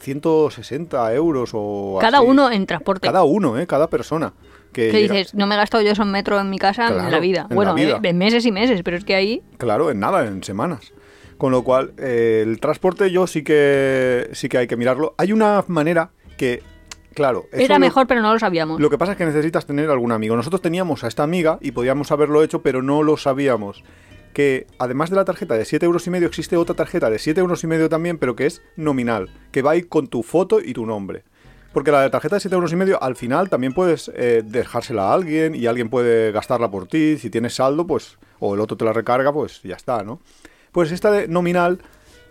[0.00, 2.26] 160 euros o Cada así.
[2.26, 3.06] uno en transporte.
[3.06, 3.66] Cada uno, ¿eh?
[3.66, 4.32] Cada persona.
[4.72, 5.34] Que ¿Qué llega- dices?
[5.34, 7.42] No me he gastado yo eso en metro en mi casa en Claro, la vida.
[7.42, 8.00] en la bueno, vida.
[8.02, 10.92] eh, en meses y meses, pero es que ahí Claro, en nada, en semanas.
[11.42, 15.16] Con lo cual, eh, el transporte yo sí que sí que hay que mirarlo.
[15.18, 16.62] Hay una manera que,
[17.14, 18.80] claro, era lo- mejor, pero no lo sabíamos.
[18.80, 20.36] Lo que pasa es que necesitas tener algún amigo.
[20.36, 23.82] Nosotros teníamos a esta amiga y podíamos haberlo hecho, pero no lo sabíamos.
[24.32, 27.40] Que además de la tarjeta de 7 euros y medio, existe otra tarjeta de 7
[27.40, 30.60] euros y medio también, pero que es nominal, que va a ir con tu foto
[30.60, 31.24] y tu nombre.
[31.72, 35.08] Porque la de tarjeta de 7 euros y medio, al final también puedes eh, dejársela
[35.10, 37.18] a alguien y alguien puede gastarla por ti.
[37.18, 40.20] Si tienes saldo, pues, o el otro te la recarga, pues ya está, ¿no?
[40.72, 41.80] Pues esta nominal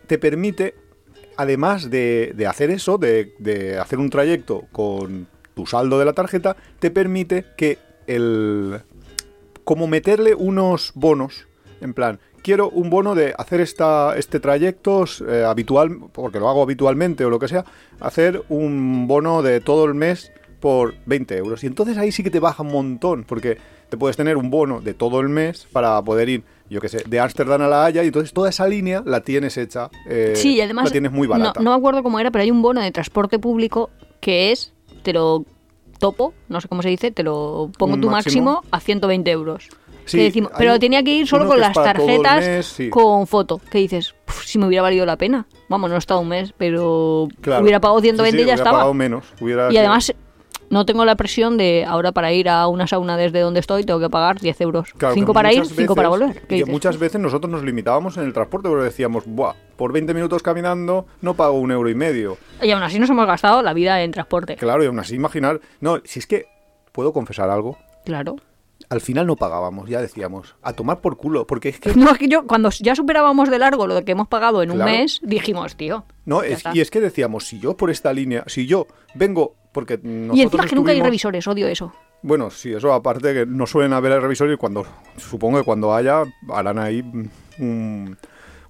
[0.08, 0.76] te permite,
[1.38, 6.14] además de, de hacer eso, de, de hacer un trayecto con tu saldo de la
[6.14, 7.78] tarjeta, te permite que
[8.08, 8.82] el...
[9.64, 11.48] como meterle unos bonos,
[11.82, 16.64] en plan, quiero un bono de hacer esta, este trayecto eh, habitual, porque lo hago
[16.64, 17.66] habitualmente o lo que sea,
[18.00, 21.64] hacer un bono de todo el mes por 20 euros.
[21.64, 23.58] Y entonces ahí sí que te baja un montón, porque
[23.90, 27.04] te puedes tener un bono de todo el mes para poder ir, yo qué sé,
[27.08, 30.56] de Ámsterdam a La Haya, y entonces toda esa línea la tienes hecha, eh, sí,
[30.56, 31.60] y además la tienes muy barata.
[31.62, 35.14] no me acuerdo cómo era, pero hay un bono de transporte público que es, te
[35.14, 35.46] lo
[36.00, 38.54] topo, no sé cómo se dice, te lo pongo tu máximo.
[38.54, 39.68] máximo, a 120 euros.
[40.06, 42.90] Sí, decimos- pero tenía que ir solo con las tarjetas mes, sí.
[42.90, 43.62] con foto.
[43.72, 45.46] Que dices, "Puf, si me hubiera valido la pena.
[45.70, 47.62] Vamos, no he estado un mes, pero Claro.
[47.64, 48.78] hubiera pagado Sí, 120 sí, y ya hubiera estaba.
[48.80, 49.26] pagado menos.
[49.40, 50.14] hubiera Y sido- además
[50.72, 54.00] no tengo la presión de ahora para ir a una sauna desde donde estoy tengo
[54.00, 54.94] que pagar 10 euros.
[54.98, 56.42] Claro, 5 que para ir, muchas 5 para volver.
[56.48, 59.92] ¿Qué Y que muchas veces nosotros nos limitábamos en el transporte porque decíamos, Buah, por
[59.94, 62.38] 20 minutos caminando no pago un euro y medio.
[62.62, 64.56] Y aún así nos hemos gastado la vida en transporte.
[64.56, 65.60] Claro, y aún así imaginar...
[65.82, 66.46] No, si es que,
[66.92, 67.78] ¿puedo confesar algo?
[68.06, 68.38] Claro.
[68.90, 71.94] Al final no pagábamos, ya decíamos, a tomar por culo, porque es que...
[71.96, 74.80] No, es que yo, cuando ya superábamos de largo lo que hemos pagado en un
[74.84, 76.04] mes, dijimos, tío.
[76.26, 80.00] No, es- y es que decíamos, si yo por esta línea, si yo vengo, porque
[80.04, 81.94] Y encima que nunca hay revisores, odio eso.
[82.24, 84.86] Bueno, sí, eso aparte que no suelen haber revisores y cuando
[85.18, 87.04] supongo que cuando haya harán ahí
[87.58, 88.18] un,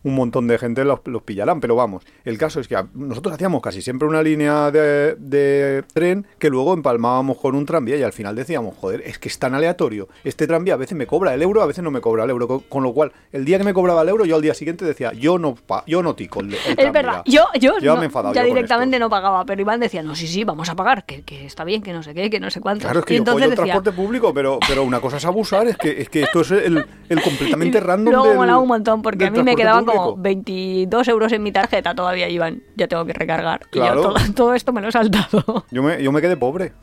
[0.03, 1.59] un montón de gente los, los pillarán.
[1.61, 6.25] Pero vamos, el caso es que nosotros hacíamos casi siempre una línea de, de tren
[6.39, 9.53] que luego empalmábamos con un tranvía y al final decíamos, joder, es que es tan
[9.55, 10.07] aleatorio.
[10.23, 12.47] Este tranvía a veces me cobra el euro, a veces no me cobra el euro.
[12.47, 14.85] Con, con lo cual, el día que me cobraba el euro, yo al día siguiente
[14.85, 16.91] decía, yo no, pa- yo no tico el, el Es tranvía.
[16.91, 19.61] verdad, yo, yo, Ya no- me he enfadado ya yo con directamente no pagaba, pero
[19.61, 22.13] Iván decía, no, sí, sí, vamos a pagar, que, que está bien, que no sé
[22.13, 22.83] qué, que no sé cuánto.
[22.83, 25.67] Claro, es que y yo entonces decía, transporte público, pero, pero una cosa es abusar,
[25.67, 29.01] es que, es que esto es el, el completamente random Luego del- molaba un montón
[29.01, 29.85] porque a mí me quedaban.
[29.91, 32.61] Como 22 euros en mi tarjeta todavía, Iván.
[32.75, 33.61] Ya tengo que recargar.
[33.67, 33.95] Y Claro.
[33.95, 35.65] yo todo, todo esto me lo he saltado.
[35.71, 36.73] Yo me, yo me quedé pobre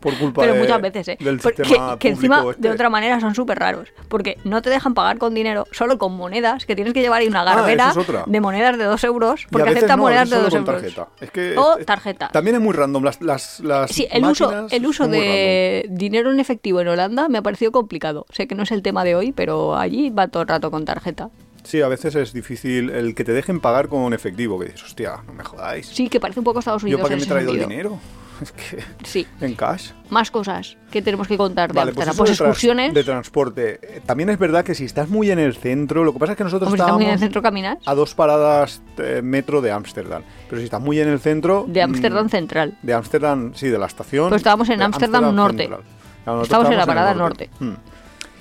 [0.00, 1.16] por culpa Pero de- muchas veces, ¿eh?
[1.20, 2.66] del Porque- sistema que encima, público este.
[2.66, 3.88] de otra manera, son súper raros.
[4.08, 7.28] Porque no te dejan pagar con dinero, solo con monedas, que tienes que llevar ahí
[7.28, 7.92] una Ah, garbera
[8.26, 10.82] de monedas de 2 euros, Y porque aceptan no, monedas de solo 2 con euros.
[10.82, 11.08] tarjeta.
[11.20, 12.30] Es que O es- tarjeta.
[12.32, 16.40] También es muy random las, las, las Sí, el uso, el uso de dinero en
[16.40, 18.26] efectivo en Holanda me ha parecido complicado.
[18.30, 20.84] Sé que no es el tema de hoy, pero allí va todo el rato con
[20.84, 21.30] tarjeta.
[21.64, 25.18] Sí, a veces es difícil el que te dejen pagar con efectivo, que dices, hostia,
[25.26, 25.86] no me jodáis.
[25.86, 27.98] Sí, que parece un poco Estados ¿Yo Unidos para qué me he traído el dinero?
[28.42, 29.90] Es que Sí, en cash.
[30.10, 32.26] más cosas que tenemos que contar de Vale, pues Ámsterdam.
[32.26, 32.94] Pues, de, excursiones.
[32.94, 33.78] de transporte.
[33.82, 36.38] Eh, También es verdad que si estás muy en el centro, lo que pasa es
[36.38, 37.78] que nosotros Hombre, estábamos en el centro caminar.
[37.86, 40.24] a dos paradas eh, metro de Ámsterdam.
[40.48, 41.66] Pero si estás muy en el centro...
[41.68, 42.78] De Ámsterdam mm, Central.
[42.82, 44.30] De Ámsterdam, sí, de la estación.
[44.30, 45.66] Pues estábamos en Ámsterdam Norte.
[45.68, 47.48] Claro, Estábamos en la parada norte.
[47.60, 47.70] Mm.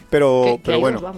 [0.09, 1.13] Pero, que- pero bueno.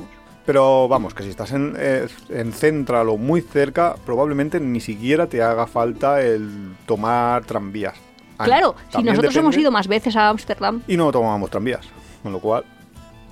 [0.45, 5.27] Pero vamos, que si estás en, eh, en Central o muy cerca, probablemente ni siquiera
[5.27, 7.95] te haga falta el tomar tranvías.
[8.37, 11.87] Ah, Claro, si nosotros hemos ido más veces a Ámsterdam, Y no tomábamos tranvías,
[12.21, 12.65] con lo cual...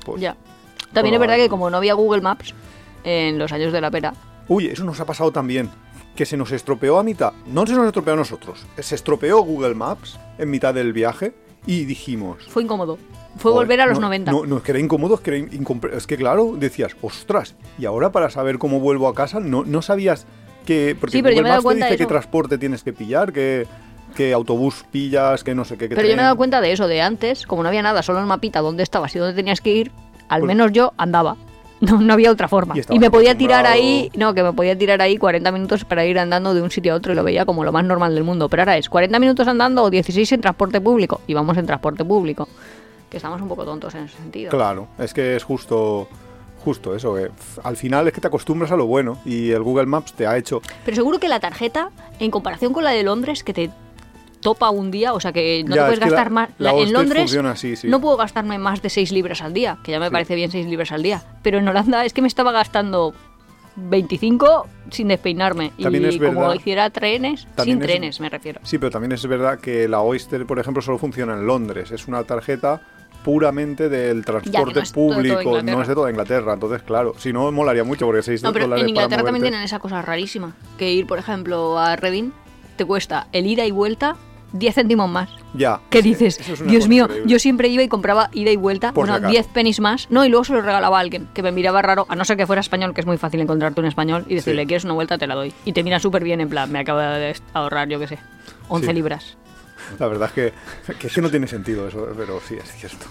[0.05, 0.35] Pues, ya.
[0.93, 2.53] También es verdad que como no había Google Maps
[3.03, 4.13] en los años de la pera,
[4.47, 5.69] Uy, eso nos ha pasado también.
[6.15, 7.31] Que se nos estropeó a mitad.
[7.45, 8.65] No se nos estropeó a nosotros.
[8.77, 11.33] Se estropeó Google Maps en mitad del viaje
[11.65, 12.43] y dijimos...
[12.47, 12.97] fue incómodo.
[13.37, 14.31] Fue volver a los no, 90.
[14.31, 17.55] No, no, es que era incómodo, es que era incompre- Es que claro, decías, ostras,
[17.79, 20.25] y ahora para saber cómo vuelvo a casa, no, no sabías
[20.65, 20.95] que...
[20.99, 22.09] Porque Sí, pero yo me he dado te cuenta dice de qué eso.
[22.09, 23.67] transporte tienes que pillar, qué,
[24.15, 25.87] qué autobús pillas, que no sé qué.
[25.87, 28.03] qué Pero yo me he dado cuenta de eso, de antes, como no había nada,
[28.03, 29.91] solo el mapita dónde estabas y dónde tenías que ir,
[30.27, 31.37] al Pues- menos yo andaba.
[31.81, 32.75] No, no había otra forma.
[32.89, 36.19] Y me podía tirar ahí, no, que me podía tirar ahí 40 minutos para ir
[36.19, 38.47] andando de un sitio a otro y lo veía como lo más normal del mundo.
[38.49, 41.21] Pero ahora es 40 minutos andando o 16 en transporte público.
[41.27, 42.47] Y vamos en transporte público.
[43.09, 44.51] Que estamos un poco tontos en ese sentido.
[44.51, 46.07] Claro, es que es justo...
[46.63, 47.31] Justo eso, que
[47.63, 50.37] al final es que te acostumbras a lo bueno y el Google Maps te ha
[50.37, 50.61] hecho...
[50.85, 51.89] Pero seguro que la tarjeta,
[52.19, 53.71] en comparación con la de Londres, que te
[54.41, 56.49] topa un día, o sea que no Ya, te puedes la- gastar más.
[56.57, 57.87] la en Londres funciona así, sí.
[57.87, 60.11] no puedo gastarme más de 6 libras al día, que ya me Sí.
[60.11, 61.21] parece bien 6 libras al día.
[61.43, 63.13] Pero en Holanda es que me estaba gastando
[63.75, 65.71] 25 sin despeinarme.
[65.81, 68.59] También y es como verdad- hiciera trenes, sin es- trenes me refiero.
[68.63, 71.91] Sí, pero también es verdad que la Oyster, por ejemplo, solo funciona en Londres.
[71.91, 72.81] Es una tarjeta
[73.23, 76.53] puramente del transporte no público, no es de toda Inglaterra.
[76.53, 79.43] Entonces, claro, si no, molaría mucho porque 6 No, pero dólares en Inglaterra para también
[79.43, 80.55] tienen esa cosa rarísima.
[80.77, 82.31] Que ir, por ejemplo, a Reading
[82.77, 84.15] te cuesta el ida y vuelta
[84.53, 85.29] 10 céntimos más.
[85.53, 85.79] Ya.
[85.89, 86.49] ¿Qué es- dices?
[86.49, 87.31] es Dios mío, increíble.
[87.31, 89.31] yo siempre iba y compraba ida y vuelta, Por bueno, acaso.
[89.31, 90.07] 10 pennies más.
[90.09, 92.37] No, y luego se lo regalaba a alguien que me miraba raro, a no ser
[92.37, 94.67] que fuera español, que es muy fácil encontrarte un español y decirle, Sí.
[94.67, 95.17] ¿quieres una vuelta?
[95.17, 95.53] Te la doy.
[95.65, 98.19] Y te mira súper bien, en plan, me acaba de ahorrar, yo qué sé,
[98.67, 98.93] 11 Sí.
[98.93, 99.37] libras.
[99.99, 100.53] La verdad es
[100.87, 103.05] que, que es que no tiene sentido eso, pero sí, es cierto.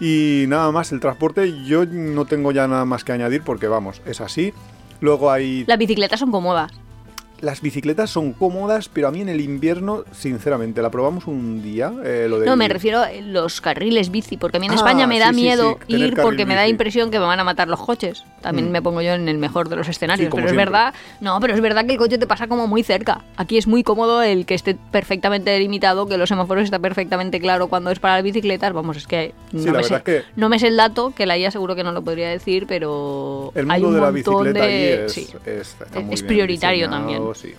[0.00, 4.02] Y nada más, el transporte yo no tengo ya nada más que añadir porque vamos,
[4.06, 4.52] es así.
[5.00, 5.64] Luego hay...
[5.66, 6.72] Las bicicletas son cómodas.
[7.44, 11.92] Las bicicletas son cómodas, pero a mí en el invierno, sinceramente, la probamos un día.
[12.02, 15.06] eh, lo No, me refiero a los carriles bici, porque a mí en Ah, España
[15.06, 16.70] me da sí, miedo sí, ir porque me da bici.
[16.70, 18.24] impresión que me van a matar los coches.
[18.40, 18.72] También Mm.
[18.72, 21.60] me pongo yo en el mejor de los escenarios, pero es verdad, no, pero es
[21.60, 23.22] verdad que el coche te pasa como muy cerca.
[23.36, 27.66] Aquí es muy cómodo el que esté perfectamente delimitado, que los semáforos está perfectamente claro
[27.68, 28.72] cuando es para las bicicletas.
[28.72, 31.36] Vamos, es que no, me, sé, es que- no me sé el dato, que la
[31.36, 34.44] IA seguro que no lo podría decir, pero El hay mundo un de la montón
[34.44, 35.04] bicicleta allí de...
[35.06, 35.28] es, sí.
[35.44, 37.33] es- está Es- muy es bien prioritario diseñado, también.
[37.34, 37.54] Sí.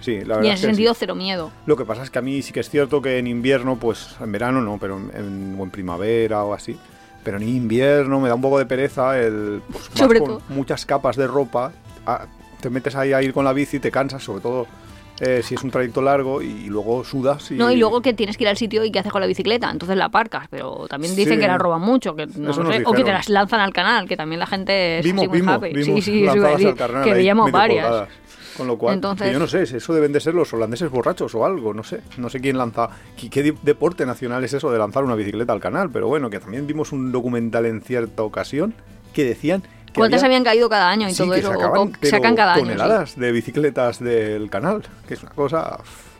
[0.00, 0.76] Sí, la verdad Y en es ese que sí.
[0.76, 1.50] sentido, cero miedo.
[1.66, 4.14] Lo que pasa es que a mí sí que es cierto que en invierno, pues
[4.20, 6.78] en verano no, pero en, en- o en primavera o así.
[7.24, 9.62] Pero en invierno me da un poco de pereza el.
[9.72, 10.42] Pues, Sobre con todo.
[10.50, 11.72] muchas capas de ropa.
[12.06, 12.26] ah,
[12.60, 14.66] te metes ahí a ir con la bici, te cansas, sobre todo
[15.20, 17.50] eh, si es un trayecto largo y, luego sudas.
[17.50, 19.26] Y, No, y luego que tienes que ir al sitio y qué haces con la
[19.26, 21.40] bicicleta, entonces la aparcas, pero también dicen Sí.
[21.40, 24.16] que la roban mucho, que no sé, o que te las lanzan al canal, que
[24.16, 25.72] también la gente es Vimos, así muy vimos, happy.
[25.72, 26.26] vimos sí, sí,
[26.66, 27.86] al carnal que veíamos varias.
[27.86, 28.08] colgadas.
[28.56, 31.44] Con lo cual, Entonces- yo no sé, eso deben de ser los holandeses borrachos o
[31.44, 32.00] algo, no sé.
[32.16, 32.88] No sé quién lanza,
[33.30, 36.66] qué, deporte nacional es eso de lanzar una bicicleta al canal, pero bueno, que también
[36.66, 38.72] vimos un documental en cierta ocasión
[39.12, 39.62] que decían
[39.96, 41.52] que ¿Cuántas había- habían caído cada año y sí, todo que eso?
[41.52, 42.64] Sacaban, o sacan cada año.
[42.64, 42.68] sí.
[42.72, 45.78] toneladas de bicicletas del canal, que es una cosa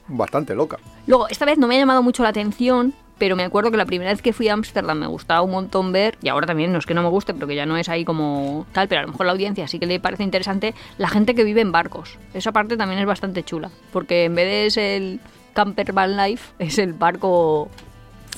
[0.08, 0.78] bastante loca.
[1.06, 3.86] Luego, esta vez no me ha llamado mucho la atención pero me acuerdo que la
[3.86, 6.78] primera vez que fui a Ámsterdam me gustaba un montón ver, y ahora también no
[6.78, 9.04] es que no me guste, pero que ya no es ahí como tal, pero a
[9.04, 12.18] lo mejor la audiencia sí que le parece interesante, la gente que vive en barcos.
[12.34, 15.20] Esa parte también es bastante chula, porque en vez de ser el
[15.54, 17.70] camper van life, es el barco...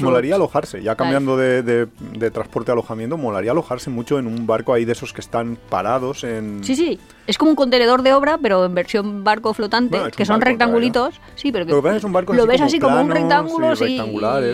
[0.04, 4.46] Molaría alojarse, ya cambiando de, de- de transporte a alojamiento, molaría alojarse mucho en un
[4.46, 6.62] barco ahí de esos que están parados en...
[6.64, 10.24] Sí, sí, es como un contenedor de obra, pero en versión barco flotante, Bueno, que
[10.24, 11.20] son barco, rectangulitos.
[11.34, 12.02] Sí, pero que Lo que es así
[12.44, 13.98] ves como así como un rectángulo sí,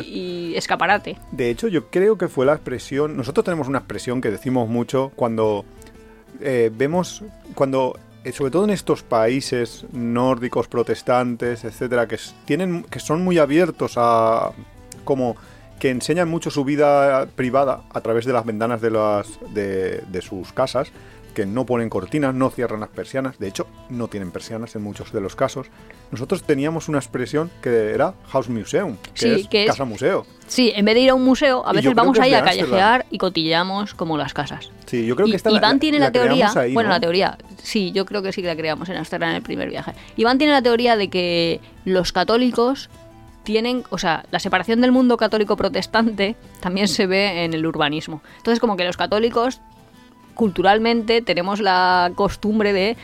[0.07, 1.18] y, y escaparate.
[1.33, 3.16] De hecho, yo creo que fue la expresión.
[3.16, 5.64] Nosotros tenemos una expresión que decimos mucho cuando
[6.40, 7.22] eh, vemos.
[7.54, 7.98] Cuando.
[8.24, 12.85] eh, sobre todo en estos países nórdicos, protestantes, etcétera, que tienen.
[12.85, 14.50] que son muy abiertos a.
[15.05, 15.37] como.
[15.79, 19.27] que enseñan mucho su vida privada a través de las ventanas de las.
[19.53, 20.90] de, de sus casas.
[21.35, 23.40] Que no ponen cortinas, no cierran las persianas.
[23.40, 25.67] De hecho, no tienen persianas en muchos de los casos.
[26.12, 30.27] Nosotros teníamos una expresión que era House Museum, que Sí, es que es- casa museo.
[30.47, 33.19] Sí, en vez de ir a un museo, a veces vamos ahí a callejear y
[33.19, 34.71] cotilleamos como las casas.
[34.87, 36.95] Sí, yo creo que Y- esta Iván la- tiene la la, teoría, ahí, bueno, ¿no?
[36.95, 39.69] la teoría, sí, yo creo que sí que la creamos en Amsterdam en el primer
[39.71, 39.93] viaje.
[40.17, 42.90] Iván tiene la teoría de que los católicos
[43.44, 48.22] tienen, o sea, la separación del mundo católico protestante también se ve en el urbanismo.
[48.38, 49.61] Entonces, como que los católicos
[50.35, 52.96] culturalmente tenemos la costumbre de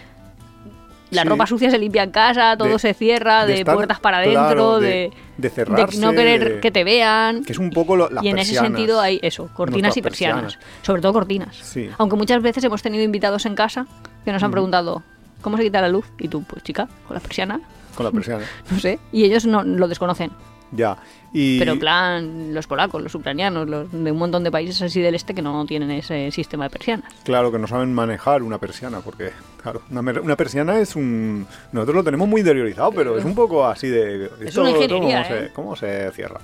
[1.11, 1.29] la Sí.
[1.29, 4.19] ropa sucia se limpia en casa, todo De- se cierra, de de, estar- puertas para
[4.19, 7.43] adentro, de- de, de cerrarse, no querer que te vean.
[7.45, 10.55] Que es un poco lo- las y en ese sentido hay eso, cortinas y persianas.
[10.55, 10.69] persianas.
[10.87, 11.57] Sobre todo cortinas.
[11.57, 11.91] Sí.
[11.99, 13.87] Aunque muchas veces hemos tenido invitados en casa
[14.25, 15.03] que nos han preguntado,
[15.43, 16.07] ¿cómo se quita la luz?
[16.21, 17.61] Y tú, pues chica, con las persianas,
[18.03, 18.49] Con las persianas.
[18.71, 18.99] no sé.
[19.13, 20.31] Y ellos no lo desconocen.
[20.73, 20.97] ya.
[21.33, 25.01] Y, Pero en plan, los polacos, los ucranianos, los de un montón de países así
[25.01, 27.13] del este que no tienen ese sistema de persianas.
[27.23, 29.31] Claro, que no saben manejar una persiana, porque,
[29.63, 31.47] claro, una, una persiana es un...
[31.71, 34.25] Nosotros lo tenemos muy interiorizado, pero es un poco así de...
[34.41, 35.47] esto- una esto ingeniería, ¿cómo, ¿eh?
[35.47, 36.41] se, cómo se cierra?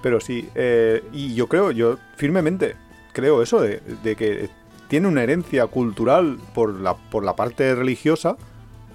[0.00, 2.76] Pero sí, eh, y yo creo, yo firmemente
[3.12, 4.48] creo eso, de, de que
[4.86, 8.36] tiene una herencia cultural por la, por la parte religiosa,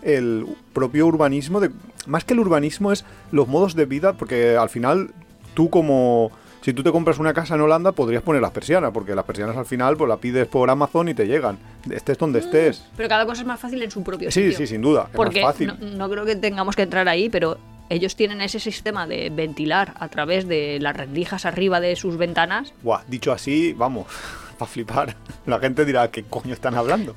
[0.01, 1.71] el propio urbanismo, de,
[2.05, 5.11] más que el urbanismo es los modos de vida, porque al final
[5.53, 6.31] tú como...
[6.61, 9.55] Si tú te compras una casa en Holanda, podrías poner las persianas, porque las persianas
[9.55, 11.59] al final pues las pides por Amazon y te llegan.
[11.91, 12.83] Estés donde estés.
[12.97, 14.57] Pero cada cosa es más fácil en su propio Sí, sitio.
[14.57, 15.03] sí, sin duda.
[15.11, 15.73] Es Porque más fácil.
[15.79, 19.93] No, no creo que tengamos que entrar ahí, pero ellos tienen ese sistema de ventilar
[19.99, 22.73] a través de las rendijas arriba de sus ventanas.
[22.81, 24.07] Buah, dicho así, vamos,
[24.57, 25.15] para flipar.
[25.45, 27.15] La gente dirá, ¿qué coño están hablando?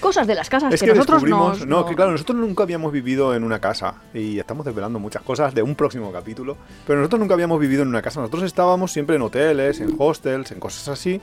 [0.00, 2.90] Cosas de las casas Es que, que nosotros nos- no, que claro, nosotros nunca habíamos
[2.92, 6.56] vivido en una casa y estamos desvelando muchas cosas de un próximo capítulo,
[6.86, 8.20] pero nosotros nunca habíamos vivido en una casa.
[8.20, 11.20] Nosotros estábamos siempre en hoteles, en hostels, en cosas así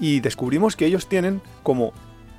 [0.00, 1.92] y descubrimos que ellos tienen como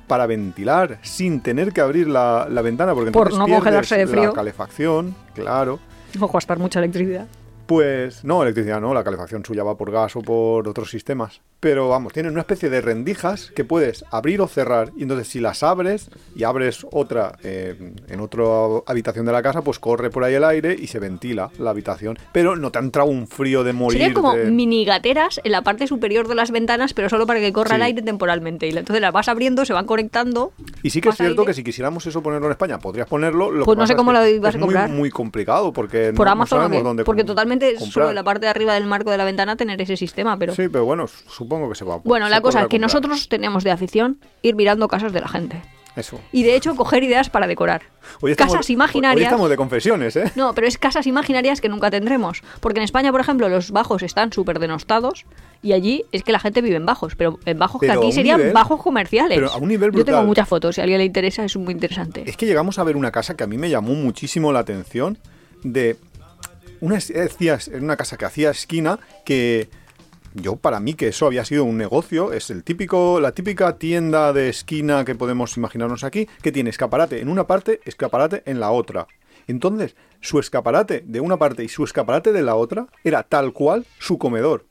[0.06, 3.96] para ventilar sin tener que abrir la, la ventana porque Por entonces no pierdes congelarse
[3.98, 4.24] de frío.
[4.28, 5.80] la calefacción, claro.
[6.20, 7.26] O gastar mucha electricidad.
[7.68, 11.42] Pues no, electricidad no, la calefacción suya va por gas o por otros sistemas.
[11.60, 14.90] Pero vamos, tienen una especie de rendijas que puedes abrir o cerrar.
[14.96, 18.44] Y entonces si las abres y abres otra eh, en otra
[18.86, 22.18] habitación de la casa, pues corre por ahí el aire y se ventila la habitación.
[22.32, 23.98] Pero no te ha entrado un frío de morir.
[23.98, 27.40] Serían como de- mini gateras en la parte superior de las ventanas, pero solo para
[27.40, 28.66] que corra el aire temporalmente.
[28.66, 30.52] Y entonces las vas abriendo, se van conectando.
[30.82, 31.50] Y sí que es cierto aire.
[31.50, 33.50] que si quisiéramos eso ponerlo en España, podrías ponerlo.
[33.50, 34.88] Lo Pues que no sé cómo es que lo ibas a es muy- comprar.
[34.90, 37.92] Muy, complicado porque Por no, no Amazon, ¿o sabemos dónde porque totalmente es comprar.
[37.92, 40.54] solo en la parte de arriba del marco de la ventana tener ese sistema, pero...
[40.54, 43.28] Sí, pero bueno, supongo que se va a Bueno, se la cosa es que nosotros
[43.28, 45.60] tenemos de afición ir mirando casas de la gente.
[45.96, 46.20] Eso.
[46.30, 47.82] Y de hecho coger ideas para decorar.
[48.20, 49.24] Hoy estamos- casas Hoy imaginarias.
[49.24, 50.30] estamos de confesiones, ¿eh?
[50.36, 52.42] No, pero es casas imaginarias que nunca tendremos.
[52.60, 55.26] Porque en España, por ejemplo, los bajos están súper denostados
[55.60, 58.12] y allí es que la gente vive en bajos, pero en bajos Pero que aquí
[58.12, 59.36] serían nivel- bajos comerciales.
[59.38, 60.26] pero a un nivel Yo tengo brutal.
[60.26, 62.22] muchas fotos, si a alguien le interesa es muy interesante.
[62.30, 65.18] Es que llegamos a ver una casa que a mí me llamó muchísimo la atención
[65.64, 65.96] de
[66.80, 69.68] una hacía- en una casa que hacía esquina que
[70.34, 74.32] yo para mí que eso había sido un negocio es el típico la típica tienda
[74.32, 78.70] de esquina que podemos imaginarnos aquí que tiene escaparate en una parte escaparate en la
[78.70, 79.06] otra.
[79.46, 83.86] Entonces su escaparate de una parte y su escaparate de la otra era tal cual
[83.98, 84.66] su comedor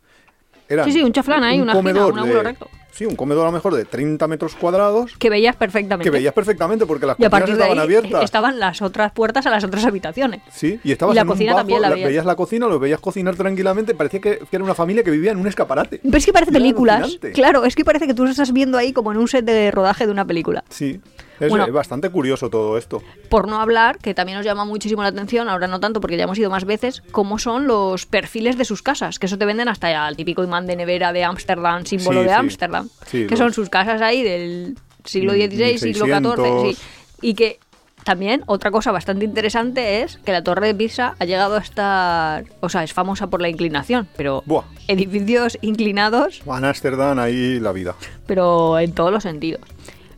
[0.86, 2.68] Sí, sí, un chaflán ahí, una esquina, un ángulo recto.
[2.92, 6.04] sí un comedor a lo mejor de 30 metros cuadrados Que veías perfectamente.
[6.04, 9.64] que veías perfectamente porque las de estaban ahí abiertas estaban las otras puertas a las
[9.64, 10.42] otras habitaciones.
[10.52, 12.26] Sí, y estabas Y la en un cocina bajo, también la veías.
[12.26, 15.38] la cocina, los veías cocinar tranquilamente, parecía que, que era una familia que vivía en
[15.38, 16.00] un escaparate.
[16.04, 16.98] Pero es que parece Era películas.
[16.98, 17.32] alucinante.
[17.34, 20.06] Claro, es que parece que tú estás viendo ahí como en un set de rodaje
[20.06, 20.64] de una película.
[20.70, 21.00] Sí,
[21.40, 21.72] es, Bueno.
[21.72, 23.02] bastante curioso todo esto.
[23.30, 26.24] Por no hablar, que también nos llama muchísimo la atención, ahora no tanto porque ya
[26.24, 29.68] hemos ido más veces, cómo son los perfiles de sus casas, que eso te venden
[29.70, 32.40] hasta el típico imán de nevera de Ámsterdam, símbolo Sí, de sí.
[32.40, 36.36] Ámsterdam, Sí, que son los- sus casas ahí del siglo XVI, siglo 1600.
[36.36, 36.78] XIV, sí,
[37.22, 37.60] y que
[38.04, 42.46] También otra cosa bastante interesante es que la Torre de Pisa ha llegado a estar,
[42.62, 44.64] o sea, es famosa por la inclinación, pero Buah.
[44.88, 47.96] edificios inclinados, En Ámsterdam, ahí la vida.
[48.26, 49.60] pero en todos los sentidos.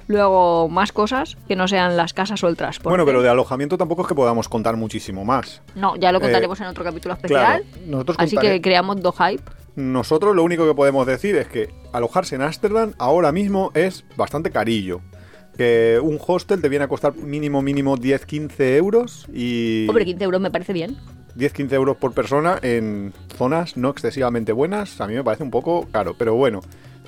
[0.09, 2.89] Luego, más cosas que no sean las casas o el transporte.
[2.89, 5.61] Bueno, pero de alojamiento tampoco es que podamos contar muchísimo más.
[5.75, 7.63] No, ya lo Eh, contaremos en otro capítulo especial.
[7.63, 9.43] Claro, nosotros Así contare- que creamos Do Hype.
[9.75, 14.49] Nosotros lo único que podemos decir es que alojarse en Ámsterdam ahora mismo es bastante
[14.49, 14.99] carillo.
[15.55, 20.41] Que un hostel te viene a costar mínimo, mínimo 10-15 euros y Hombre, 15 euros
[20.41, 20.97] me parece bien.
[21.37, 24.99] 10-15 euros por persona en zonas no excesivamente buenas.
[25.01, 26.61] A mí me parece un poco caro, pero bueno,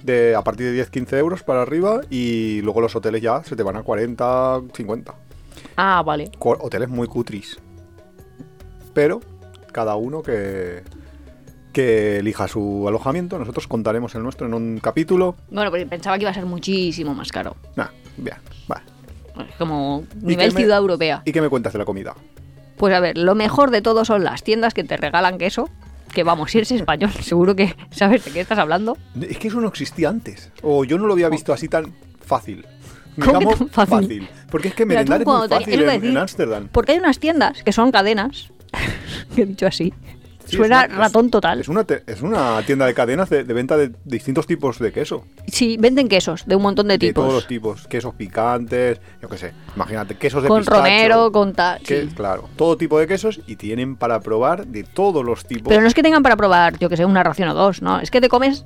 [0.04, 3.64] de, a partir de 10-15 euros para arriba y luego los hoteles ya se te
[3.64, 5.14] van a 40-50.
[5.78, 6.32] Ah, vale.
[6.40, 7.60] Co- Hoteles muy cutris.
[8.94, 9.22] Pero
[9.72, 10.84] cada uno que,
[11.74, 13.40] que elija su alojamiento.
[13.40, 15.36] Nosotros contaremos el nuestro en un capítulo.
[15.50, 17.56] Bueno, pero pensaba que iba a ser muchísimo más caro.
[17.76, 17.88] Nah,
[18.18, 18.36] bien,
[18.68, 18.84] vale.
[19.50, 21.22] Es como ¿Y nivel me- ciudad europea.
[21.26, 22.16] ¿Y qué me cuentas de la comida?
[22.78, 25.70] Pues a ver, lo mejor de todo son las tiendas que te regalan queso.
[26.14, 28.98] Que vamos, si eres español, seguro que sabes de qué estás hablando.
[29.22, 30.52] Es que eso no existía antes.
[30.62, 31.94] O yo no lo había visto así tan
[32.26, 32.66] fácil.
[33.16, 34.30] ¿Cómo que Digamos, tan fácil?
[34.50, 36.18] Porque es que merendar es muy te- en- en decir.
[36.18, 36.70] Ámsterdam.
[36.72, 38.52] Porque hay unas tiendas que son cadenas.
[39.36, 39.94] que he dicho así.
[40.52, 41.60] Sí, Suena es una- ratón total.
[41.62, 45.26] Es una, es una tienda de cadenas de, de venta de distintos tipos de queso.
[45.48, 47.34] Sí, venden quesos de un montón de De todos tipos.
[47.34, 47.88] los tipos.
[47.88, 49.54] Quesos picantes, yo qué sé.
[49.76, 50.78] Imagínate, quesos de con pistacho.
[50.80, 51.80] romero, con tal.
[51.86, 52.10] sí.
[52.16, 55.70] Claro, todo tipo de quesos y tienen para probar de todos los tipos.
[55.70, 58.00] Pero no es que tengan para probar, yo que sé, una ración o dos, ¿no?
[58.00, 58.66] Es que te comes.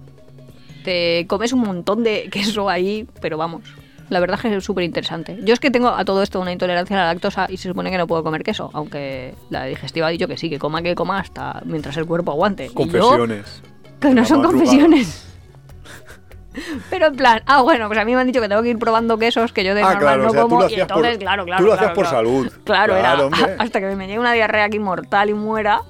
[0.83, 3.61] Te comes un montón de queso ahí, pero vamos.
[4.09, 5.37] La verdad es que es súper interesante.
[5.43, 7.89] Yo es que tengo a todo esto una intolerancia a la lactosa y se supone
[7.89, 10.93] que no puedo comer queso, aunque la digestiva ha dicho que sí, que coma que
[10.95, 12.67] coma hasta mientras el cuerpo aguante.
[12.67, 13.61] Yo, Confesiones.
[13.99, 15.23] que no son confesiones.
[16.89, 18.79] Pero en plan, ah, bueno, pues a mí me han dicho que tengo que ir
[18.79, 20.61] probando quesos que yo de Ah, normal claro, no o sea, tú como.
[20.61, 21.63] y hacías por- entonces, claro, claro.
[21.63, 22.51] tú lo claro, hacías por salud.
[22.63, 23.55] Claro, Claro, era hombre.
[23.59, 25.81] hasta que me llegue una diarrea aquí mortal y muera.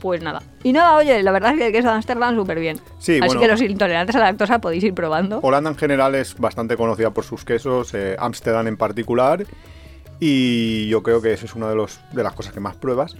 [0.00, 0.42] Pues nada.
[0.62, 2.78] Y nada, oye, la verdad es que el queso de Ámsterdam súper bien.
[2.98, 3.40] Sí, Así bueno.
[3.40, 5.40] que los intolerantes a la lactosa podéis ir probando.
[5.42, 9.46] Holanda en general es bastante conocida por sus quesos, eh, Ámsterdam en particular,
[10.20, 13.16] y yo creo que eso es una de, los, de las cosas que más pruebas.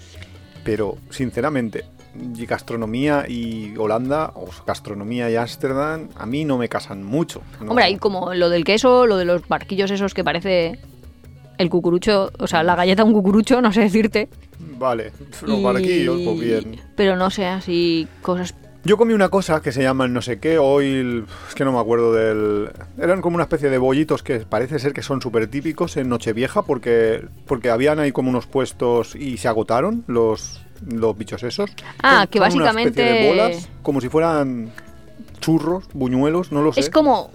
[0.64, 1.84] Pero, sinceramente,
[2.34, 7.42] y gastronomía y Holanda, o gastronomía y Ámsterdam, a mí no me casan mucho.
[7.60, 7.70] ¿no?
[7.70, 10.78] Hombre, hay como lo del queso, lo de los barquillos esos que parece
[11.58, 14.28] el cucurucho, o sea, la galleta un cucurucho, no sé decirte.
[14.78, 16.80] Vale, los barquillos, pues bien.
[16.96, 18.54] Pero no sé, así cosas
[18.84, 21.72] Yo comí una cosa que se llama el no sé qué, oil, es que no
[21.72, 22.70] me acuerdo del...
[22.98, 26.62] Eran como una especie de bollitos que parece ser que son súper típicos en Nochevieja
[26.62, 31.70] porque, porque habían ahí como unos puestos y se agotaron los, los bichos esos.
[32.02, 34.70] Ah, Son- que son una especie de básicamente- bolas, como si fueran
[35.40, 36.80] churros, buñuelos, no lo sé.
[36.80, 37.30] Es como,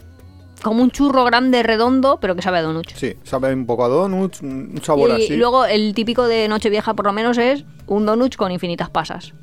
[0.61, 2.93] como un churro grande redondo, pero que sabe a donuts.
[2.95, 5.35] Sí, sabe un poco a donuts, un sabor y así.
[5.35, 9.33] luego el típico de Nochevieja por lo menos es un donut con infinitas pasas.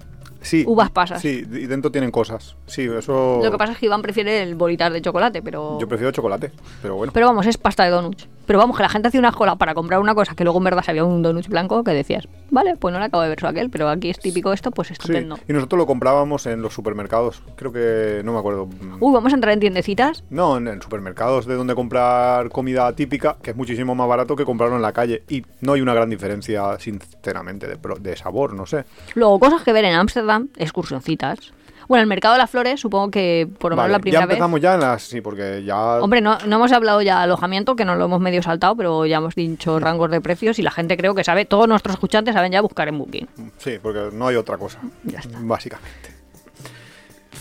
[0.41, 1.21] Sí, uvas pasas.
[1.21, 2.57] Sí, y dentro tienen cosas.
[2.67, 3.41] Sí, eso...
[3.43, 5.79] Lo que pasa es que Iván prefiere el bolitar de chocolate, pero...
[5.81, 6.51] Yo prefiero chocolate,
[6.83, 7.13] pero bueno.
[7.13, 8.29] Pero vamos, es pasta de donuts.
[8.47, 10.65] Pero vamos, que la gente hacía una cola para comprar una cosa que luego en
[10.65, 13.49] verdad sabía un donut blanco que decías, vale, pues no le acabo de ver a
[13.51, 15.39] aquel, pero aquí es típico esto, pues Sí, estupendo.
[15.47, 17.43] y nosotros lo comprábamos en los supermercados.
[17.57, 18.67] Creo que, no me acuerdo.
[19.01, 20.25] Uy, vamos a entrar en tiendecitas.
[20.31, 24.47] No, en, en supermercados de donde comprar comida típica, que es muchísimo más barato que
[24.47, 25.25] comprarlo en la calle.
[25.29, 28.85] Y no hay una gran diferencia, sinceramente, de, de sabor, no sé.
[29.15, 31.53] Luego, cosas que ver en Ámsterdam, excursioncitas.
[31.89, 34.27] Bueno, el mercado de las flores, supongo que por lo menos Vale, la primera ya
[34.27, 34.35] vez.
[34.35, 35.03] empezamos ya en las...
[35.05, 35.77] Sí, porque ya...
[36.03, 39.07] Hombre, no, no hemos hablado ya de alojamiento, que nos lo hemos medio saltado, pero
[39.07, 42.35] ya hemos dicho rangos de precios y la gente creo que sabe, todos nuestros escuchantes
[42.35, 43.27] saben ya buscar en Booking.
[43.57, 44.81] Sí, porque no hay otra cosa.
[45.05, 45.39] Ya está.
[45.41, 46.15] Básicamente.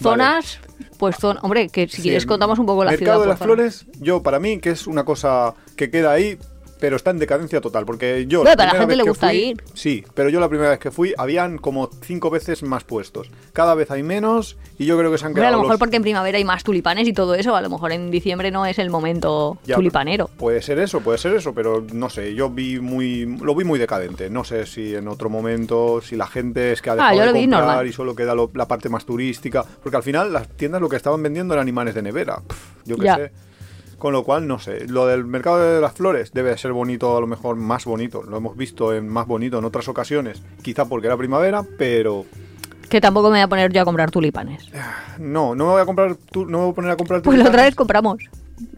[0.01, 0.59] Zonas,
[0.99, 3.35] pues zona, hombre, que si Sí, quieres contamos un poco la Mercado ciudad.
[3.35, 3.57] de por las.
[3.73, 6.37] Flores, yo para mí que es una cosa que queda ahí,
[6.79, 9.37] pero está en decadencia total, porque yo pero la primera gente vez le gusta fui-
[9.37, 9.63] ir.
[9.73, 13.29] Sí, pero yo la primera vez que fui habían como cinco veces más puestos.
[13.53, 15.79] Cada vez hay menos y yo creo que se han quedado a lo mejor los-
[15.79, 18.65] porque en primavera hay más tulipanes y todo eso, a lo mejor en diciembre no
[18.65, 20.29] es el momento Ya, tulipanero.
[20.37, 23.79] Puede ser eso, puede ser eso, pero no sé, yo vi muy, lo vi muy
[23.79, 24.29] decadente.
[24.29, 27.19] No sé si en otro momento, si la gente es que ha Ah, dejado yo
[27.21, 27.87] de lo vi comprar normal.
[27.87, 30.95] y solo queda lo- la parte más turística, porque al final las tiendas lo que
[30.95, 32.41] estaban vendiendo eran imanes de nevera.
[32.85, 33.31] Yo qué sé.
[33.97, 37.19] Con lo cual, no sé, lo del mercado de las flores debe ser bonito, a
[37.21, 38.21] lo mejor más bonito.
[38.21, 42.25] Lo hemos visto en más bonito en otras ocasiones, quizá porque era primavera, pero
[42.89, 44.69] Que tampoco me voy a poner yo a comprar tulipanes.
[45.17, 47.37] no, no me voy a comprar, tu- no me voy a poner a comprar Pues
[47.37, 47.71] la otra tulipanes.
[47.71, 48.17] vez compramos.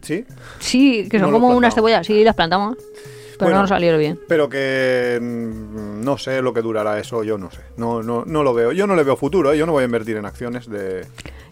[0.02, 0.26] Sí,
[0.60, 2.78] Sí, que son No como unas cebollas, sí, las plantamos.
[2.78, 4.20] Pero Bueno, no nos salieron bien.
[4.28, 7.60] Pero que mm, no sé lo que durará eso, yo no sé.
[7.78, 8.72] No, no, no lo veo.
[8.74, 9.58] Yo no le veo futuro, ¿eh?
[9.58, 11.06] yo no voy a invertir en acciones de, del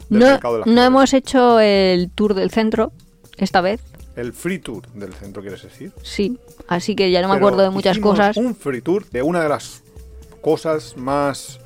[0.10, 0.88] No, mercado de las no flores.
[0.88, 2.92] hemos hecho el tour del centro
[3.38, 3.82] esta vez.
[4.16, 5.92] el free tour del centro, ¿quieres decir?
[6.02, 8.36] Sí, así que ya no me Pero acuerdo de muchas cosas.
[8.38, 9.84] Un free tour de una de las
[10.42, 11.60] cosas más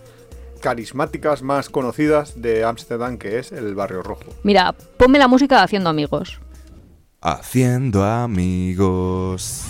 [0.59, 4.25] carismáticas, más conocidas de Ámsterdam, que es el Barrio Rojo.
[4.43, 6.39] Mira, ponme la música de haciendo amigos.
[7.21, 9.63] Haciendo amigos.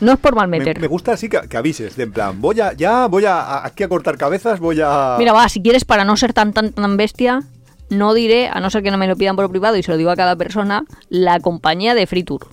[0.00, 0.80] No es por mal Me, meter.
[0.80, 3.66] me gusta así que, que avises, de en plan, voy a, ya, voy a, a-
[3.66, 5.16] aquí a cortar cabezas, voy a...
[5.18, 7.42] Mira, va, si quieres, para no ser tan, tan, tan bestia,
[7.90, 9.96] no diré, a no ser que no me lo pidan por privado y se lo
[9.98, 12.46] digo a cada persona, la compañía de Free Tour.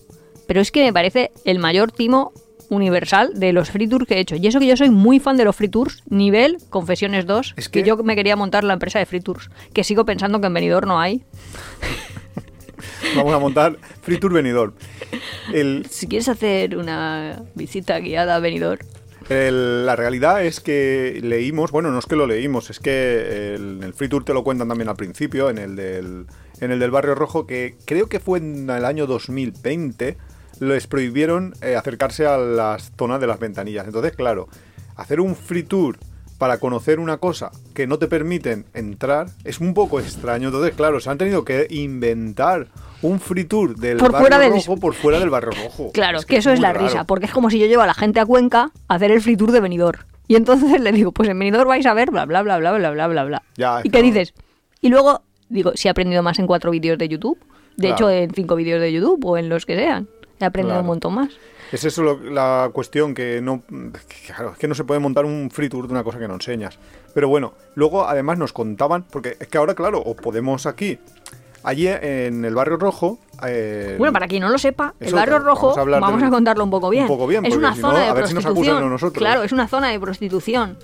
[0.48, 2.32] Pero es que me parece el mayor timo
[2.70, 4.36] universal de los Free Tours que he hecho.
[4.36, 7.70] Y eso que yo soy muy fan de los Free Tours, nivel Confesiones 2, Es
[7.70, 7.82] que...
[7.82, 10.54] que- yo me quería montar la empresa de Free Tours, que sigo pensando que en
[10.54, 11.24] Benidorm no hay.
[13.16, 14.74] Vamos a montar Free Tour Benidorm.
[15.54, 18.86] El, Si quieres hacer una visita guiada a Benidorm,
[19.30, 23.78] el- la realidad es que leímos, bueno, no es que lo leímos, es que el-
[23.78, 26.26] en el Free Tour te lo cuentan también al principio, en el del,
[26.60, 30.18] en el del Barrio Rojo, que creo que fue en el año 2020,
[30.60, 33.86] les prohibieron eh, acercarse a las zonas de las ventanillas.
[33.86, 34.48] Entonces, claro,
[34.96, 35.98] hacer un Free Tour
[36.38, 40.50] para conocer una cosa que no te permiten entrar es un poco extraño.
[40.50, 42.68] Entonces, claro, se han tenido que inventar
[43.02, 45.92] un Free Tour del Por Barrio fuera del- Rojo por fuera del Barrio Rojo.
[45.94, 46.86] Claro, que, eso es muy la raro.
[46.88, 49.22] risa, porque es como si yo llevo a la gente a Cuenca a hacer el
[49.22, 50.00] free tour de Benidorm.
[50.28, 52.92] Y entonces le digo, pues en Benidorm vais a ver bla bla bla bla bla
[52.92, 53.44] bla bla bla.
[53.56, 54.34] Ya, ¿Y es qué que dices?
[54.82, 57.38] Y luego digo, si he aprendido más en cuatro vídeos de YouTube,
[57.78, 57.96] de Claro.
[57.96, 60.08] hecho en cinco vídeos de YouTube o en los que sean,
[60.40, 60.82] he aprendido Claro.
[60.82, 61.30] un montón más.
[61.72, 63.62] Es eso lo- la cuestión que no.
[63.68, 66.28] que, Claro, es que no se puede montar un free tour de una cosa que
[66.28, 66.78] no enseñas.
[67.14, 71.00] Pero bueno, luego además nos contaban, porque es que ahora, claro, o podemos aquí.
[71.64, 73.20] Allí en el barrio rojo.
[73.46, 76.70] eh, Bueno, para quien no lo sepa, el barrio rojo, a vamos a contarlo un
[76.70, 77.04] poco bien.
[77.04, 79.18] un poco bien, es una si zona no, de a ver si nos acusan nosotros.
[79.18, 80.78] Claro, es una zona de prostitución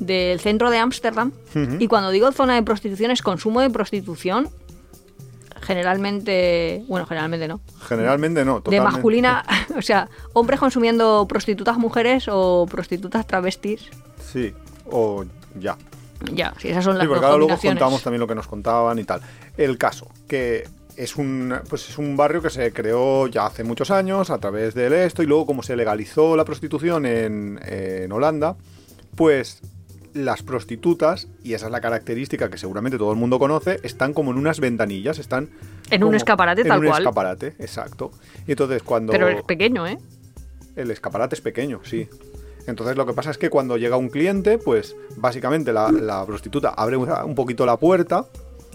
[0.00, 1.32] del centro de Ámsterdam.
[1.78, 4.48] Y cuando digo zona de prostitución es consumo de prostitución
[5.62, 8.92] generalmente, bueno, generalmente no, Generalmente no, de totalmente.
[8.92, 9.44] masculina,
[9.76, 13.88] o sea, hombres consumiendo prostitutas mujeres o prostitutas travestis.
[14.20, 14.52] Sí,
[14.90, 15.24] o
[15.58, 15.76] ya.
[16.32, 18.98] Ya, si esas son las Sí, porque ahora luego contamos también lo que nos contaban
[18.98, 19.20] y tal.
[19.56, 23.90] El caso, que es un, pues es un barrio que se creó ya hace muchos
[23.90, 28.56] años a través del esto y luego como se legalizó la prostitución en, en Holanda,
[29.16, 29.60] pues
[30.14, 34.30] las prostitutas, y esa es la característica que seguramente todo el mundo conoce, están como
[34.30, 35.50] en unas ventanillas, están...
[35.90, 37.02] En un escaparate, en tal un cual.
[37.02, 38.10] escaparate, exacto.
[38.46, 39.12] Y entonces cuando...
[39.12, 39.98] Pero es pequeño, ¿eh?
[40.76, 42.08] El escaparate es pequeño, sí.
[42.66, 46.70] Entonces lo que pasa es que cuando llega un cliente, pues básicamente la, la prostituta
[46.70, 48.26] abre un un poquito la puerta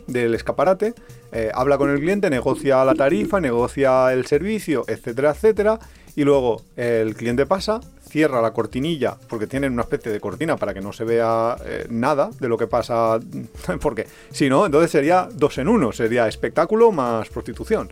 [0.08, 0.94] del escaparate,
[1.32, 5.80] eh, habla con el cliente, negocia la tarifa, negocia el servicio, etcétera, etcétera,
[6.16, 10.74] y luego el cliente pasa, cierra la cortinilla, porque tienen una especie de cortina para
[10.74, 13.20] que no se vea eh, nada de lo que pasa,
[13.82, 17.90] porque si no, entonces sería dos en uno, sería espectáculo más prostitución.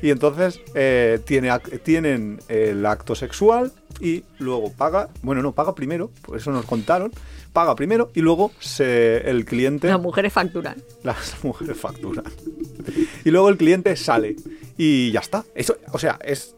[0.00, 1.50] Y entonces eh, tiene,
[1.82, 7.10] tienen el acto sexual y luego paga, bueno, no, paga primero, por eso nos contaron,
[7.52, 10.76] paga primero y luego se, el cliente, Las mujeres facturan.
[11.02, 12.24] las mujeres facturan.
[13.24, 14.36] Y luego el cliente sale
[14.78, 15.44] y ya está.
[15.54, 16.54] Eso, o sea, es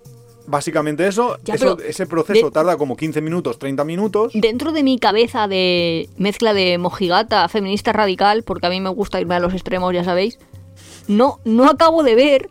[0.51, 1.37] básicamente eso.
[1.45, 4.33] Ya, Eso- pero ese proceso de- tarda como 15 minutos, 30 minutos.
[4.35, 9.21] Dentro de mi cabeza de mezcla de mojigata, feminista radical, porque a mí me gusta
[9.21, 10.39] irme a los extremos, ya sabéis,
[11.09, 12.49] no, no acabo de ver.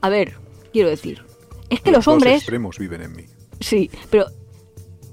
[0.00, 0.34] A ver,
[0.72, 1.24] quiero decir,
[1.70, 2.36] es que los hombres.
[2.38, 3.24] extremos viven en mí.
[3.60, 4.26] Sí, pero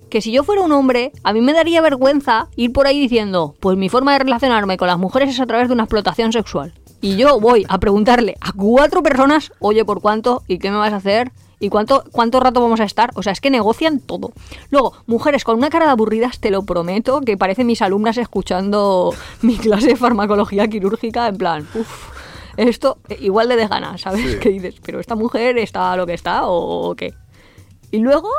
[0.10, 3.54] que si yo fuera un hombre, a mí me daría vergüenza ir por ahí diciendo,
[3.60, 6.74] pues mi forma de relacionarme con las mujeres es a través de una explotación sexual.
[7.02, 10.42] Y yo voy a preguntarle a cuatro personas, oye, ¿por cuánto?
[10.48, 11.32] ¿Y qué me vas a hacer?
[11.60, 13.12] ¿Y cuánto, cuánto rato vamos a estar?
[13.16, 14.32] O sea, es que negocian todo.
[14.70, 19.14] Luego, mujeres con una cara de aburridas, te lo prometo, que parecen mis alumnas escuchando
[19.42, 22.10] mi clase de farmacología quirúrgica, en plan, uff,
[22.58, 24.22] esto eh, igual de desgana, ¿sabes?
[24.22, 24.38] Sí.
[24.42, 24.76] ¿Qué dices?
[24.84, 27.14] ¿Pero esta mujer está lo que está o qué?
[27.92, 28.30] Y luego,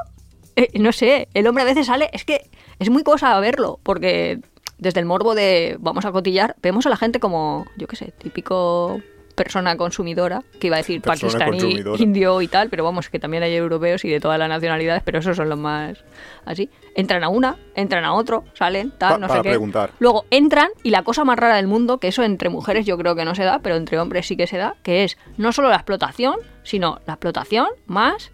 [0.56, 2.48] eh, no sé, el hombre a veces sale, es que
[2.78, 4.40] es muy cosa verlo, porque
[4.78, 8.12] desde el morbo de vamos a cotillar, vemos a la gente como, yo qué sé,
[8.16, 9.00] típico
[9.40, 13.42] persona consumidora, que iba a decir Persona pakistaní, indio y tal, pero vamos, que también
[13.42, 16.04] hay europeos y de todas las nacionalidades, pero esos son los más
[16.44, 16.68] así.
[16.94, 19.48] Entran a una, entran a otro, salen, tal, Pa- no para sé qué.
[19.50, 19.92] preguntar.
[19.98, 23.14] Luego entran y la cosa más rara del mundo, que eso entre mujeres yo creo
[23.16, 25.70] que no se da, pero entre hombres sí que se da, que es no solo
[25.70, 28.30] la explotación, sino la explotación más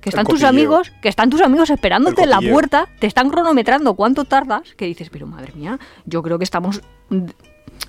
[0.00, 3.94] que están tus amigos, que están tus amigos esperándote en la puerta, te están cronometrando
[3.94, 6.80] cuánto tardas, que dices, pero madre mía, yo creo que estamos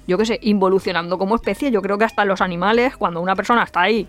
[0.08, 3.64] yo qué sé, involucionando como especie, yo creo que hasta los animales, cuando una persona
[3.64, 4.08] está ahí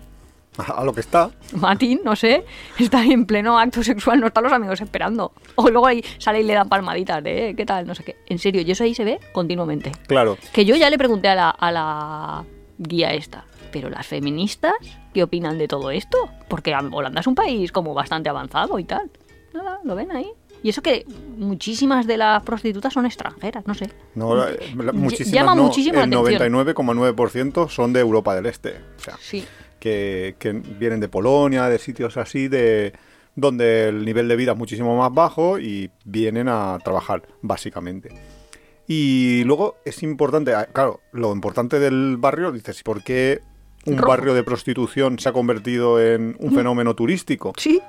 [0.75, 1.31] A lo que está.
[1.53, 2.43] Matín, no sé,
[2.77, 5.31] está ahí en pleno acto sexual, no están los amigos esperando.
[5.55, 7.87] O luego ahí sale y le dan palmaditas de, "Eh, ¿qué tal?
[7.87, 8.17] No sé qué.
[8.27, 9.93] En serio, y eso ahí se ve continuamente.
[10.07, 10.37] Claro.
[10.51, 12.43] Que yo ya le pregunté a la, a la
[12.77, 13.45] guía esta.
[13.71, 14.73] pero las feministas,
[15.13, 16.17] ¿qué opinan de todo esto?
[16.49, 19.09] Porque Holanda es un país como bastante avanzado y tal.
[19.53, 20.29] Nada, lo ven ahí.
[20.63, 21.05] Y eso que
[21.37, 23.89] muchísimas de las prostitutas son extranjeras, no sé.
[24.15, 26.53] No, la- la- muchísimas llama no, muchísimo la el atención.
[26.53, 28.75] 99,9% son de Europa del Este.
[28.97, 29.43] O sea, Sí.
[29.79, 32.93] que, que vienen de Polonia, de sitios así, de
[33.35, 38.09] donde el nivel de vida es muchísimo más bajo y vienen a trabajar, básicamente.
[38.87, 43.39] Y luego es importante, ah, claro, lo importante del barrio, dices, ¿por qué
[43.85, 44.09] un Rojo.
[44.09, 47.53] barrio de prostitución se ha convertido en un fenómeno turístico?
[47.57, 47.81] Sí.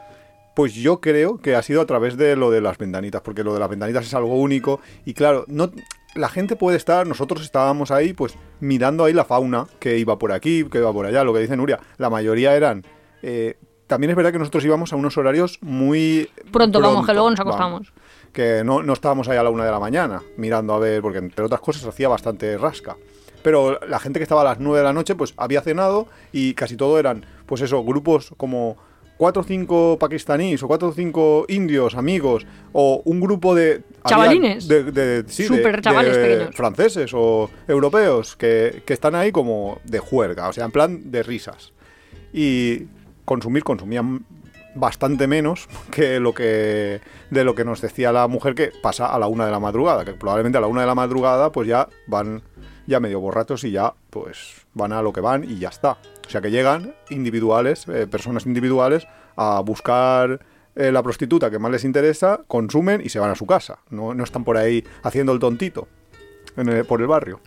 [0.55, 3.55] Pues yo creo que ha sido a través de lo de las vendanitas, porque lo
[3.55, 5.70] de las vendanitas es algo único y claro, no
[6.14, 10.32] la gente puede estar, nosotros estábamos ahí pues mirando ahí la fauna que iba por
[10.32, 12.84] aquí, que iba por allá, lo que dice Nuria, la mayoría eran
[13.22, 17.28] eh, también es verdad que nosotros íbamos a unos horarios muy Pronto, vamos, que luego
[17.28, 17.55] nos vamos.
[17.55, 17.92] acostamos.
[18.32, 21.18] que no, no estábamos ahí a la una de la mañana mirando a ver, porque
[21.18, 22.96] entre otras cosas hacía bastante rasca.
[23.42, 26.55] Pero la gente que estaba a las nueve de la noche, pues había cenado y
[26.55, 28.78] casi todo eran, pues eso, grupos como
[29.23, 33.85] cuatro o cinco pakistaníes o cuatro o cinco indios, amigos, o un grupo de...
[34.03, 34.66] había Chavalines.
[34.66, 36.57] De, de- sí, de- Súper chavales pequeños.
[36.57, 41.23] franceses o europeos que, que están ahí como de juerga, o sea, en plan de
[41.23, 41.73] risas.
[42.33, 42.87] Y
[43.25, 44.27] consumir, consumían
[44.75, 47.01] bastante menos que lo que
[47.31, 50.05] de lo que nos decía la mujer que pasa a la una de la madrugada,
[50.05, 52.43] que probablemente a la una de la madrugada pues ya van
[52.89, 55.97] ya medio borrachos y ya pues van a lo que van y ya está.
[56.27, 59.07] O sea que llegan individuales, eh, personas individuales
[59.37, 60.41] a buscar
[60.75, 63.81] eh, la prostituta que más les interesa, consumen y se van a su casa.
[63.91, 65.89] No, no están por ahí haciendo el tontito
[66.57, 67.41] en el- por el barrio.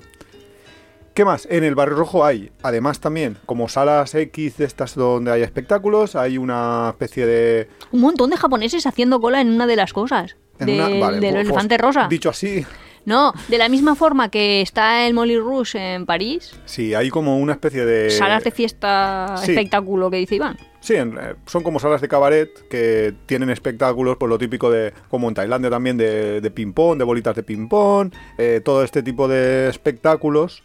[1.15, 1.47] ¿Qué más?
[1.49, 6.17] En el Barrio Rojo hay, además también, como salas X de estas donde hay espectáculos,
[6.17, 7.69] hay una especie de...
[7.93, 10.35] Un montón de japoneses haciendo cola en una de las cosas.
[10.59, 12.07] en de- una- vale, del pues- elefante rosa.
[12.09, 12.65] Dicho así,
[13.05, 17.37] No, de la misma forma que está el Molly Rouge en París, sí, hay como
[17.37, 18.09] una especie de...
[18.09, 19.51] salas de fiesta, sí.
[19.51, 20.57] espectáculo que dice Iván.
[20.79, 24.93] Sí, en- eh, son como salas de cabaret que tienen espectáculos, por lo típico de,
[25.09, 29.27] como en Tailandia también, de, de ping-pong, de bolitas de ping-pong, eh, todo este tipo
[29.27, 30.63] de espectáculos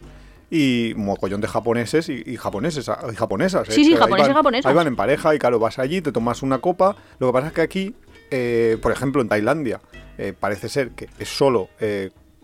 [0.50, 3.68] y mogollón de japoneses y, y japoneses y japonesas.
[3.68, 3.72] ¿eh?
[3.72, 4.66] Sí, sí, japoneses y japonesas.
[4.68, 6.96] Ahí van en pareja y claro, vas allí, te tomas una copa.
[7.18, 7.94] Lo que pasa es que aquí,
[8.30, 9.80] eh, por ejemplo, en Tailandia,
[10.18, 11.68] eh, parece ser que es solo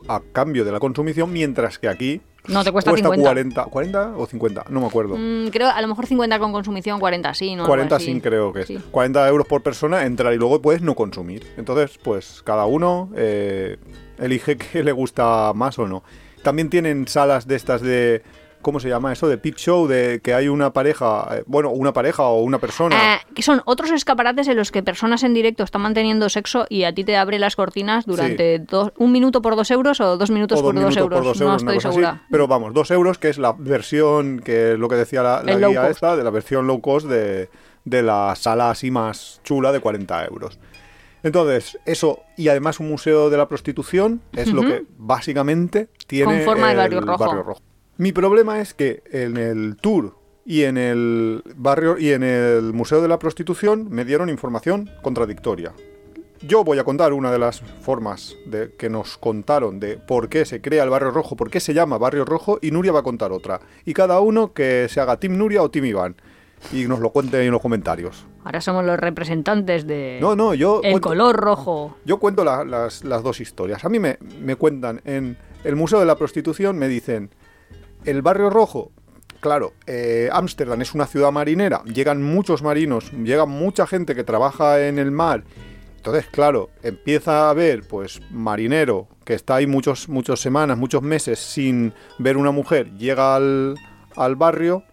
[0.09, 3.21] a cambio de la consumición, mientras que aquí No, te cuesta 50.
[3.21, 5.17] 40, 40 o 50, no me acuerdo.
[5.17, 7.63] Mm, creo a lo mejor 50 con consumición, 40 sí, ¿no?
[7.63, 8.05] Algo 40 así.
[8.07, 8.67] sin creo que es.
[8.69, 8.79] Sí.
[8.91, 11.47] 40 euros por persona, entrar y luego puedes no consumir.
[11.57, 13.79] Entonces, pues cada uno eh,
[14.19, 16.05] elige qué le gusta más o no.
[16.43, 18.23] También tienen salas de estas de...
[18.67, 19.29] ¿Cómo se llama eso?
[19.29, 22.97] De peep show, de que hay una pareja, eh, bueno, una pareja o una persona.
[23.01, 26.83] Ah, que son otros escaparates en los que personas en directo están manteniendo sexo y
[26.83, 30.33] a ti te abre las cortinas durante dos- un minuto por dos euros o dos
[30.33, 31.17] minutos o por dos euros.
[31.21, 31.83] por dos no euros, estoy así.
[31.83, 32.27] segura.
[32.29, 35.69] Pero vamos, dos euros, que es la versión, que es lo que decía la, la
[35.69, 37.49] guía esta, de la versión low cost de,
[37.85, 40.59] de la sala así más chula de 40 euros.
[41.23, 46.73] Entonces, eso, y además un museo de la prostitución es lo que básicamente tiene Conforma
[46.73, 47.61] el Barrio Rojo.
[47.99, 53.01] Mi problema es que en el tour y en el barrio y en el museo
[53.01, 55.73] de la prostitución me dieron información contradictoria.
[56.43, 60.45] Yo voy a contar una de las formas de, que nos contaron de por qué
[60.45, 63.03] se crea el Barrio Rojo, por qué se llama Barrio Rojo, y Nuria va a
[63.03, 63.61] contar otra.
[63.87, 66.17] Y cada uno que se haga Team Nuria o Team Iván.
[66.73, 68.27] Y nos lo cuente en los comentarios.
[68.45, 71.97] Ahora somos los representantes de No, no, yo el cuento- color rojo.
[72.05, 73.85] yo cuento la- las, las dos historias.
[73.85, 77.31] A mí me, me cuentan en el Museo de la Prostitución, me dicen,
[78.07, 78.93] el Barrio Rojo,
[79.41, 84.87] claro, eh, Ámsterdam es una ciudad marinera, llegan muchos marinos, llega mucha gente que trabaja
[84.87, 85.45] en el mar.
[85.97, 91.39] Entonces, claro, empieza a haber, pues, marinero que está ahí muchos, muchas semanas, muchos meses
[91.41, 93.75] sin ver una mujer, llega al,
[94.15, 94.85] al barrio,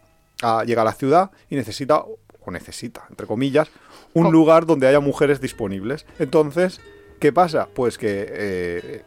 [0.41, 1.99] a- llega a la ciudad y necesita,
[2.45, 3.69] o necesita, entre comillas,
[4.15, 4.31] un Oh.
[4.31, 6.05] lugar donde haya mujeres disponibles.
[6.17, 6.81] Entonces,
[7.19, 7.67] ¿qué pasa?
[7.73, 9.01] Pues que eh,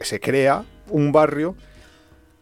[0.00, 1.56] se crea un barrio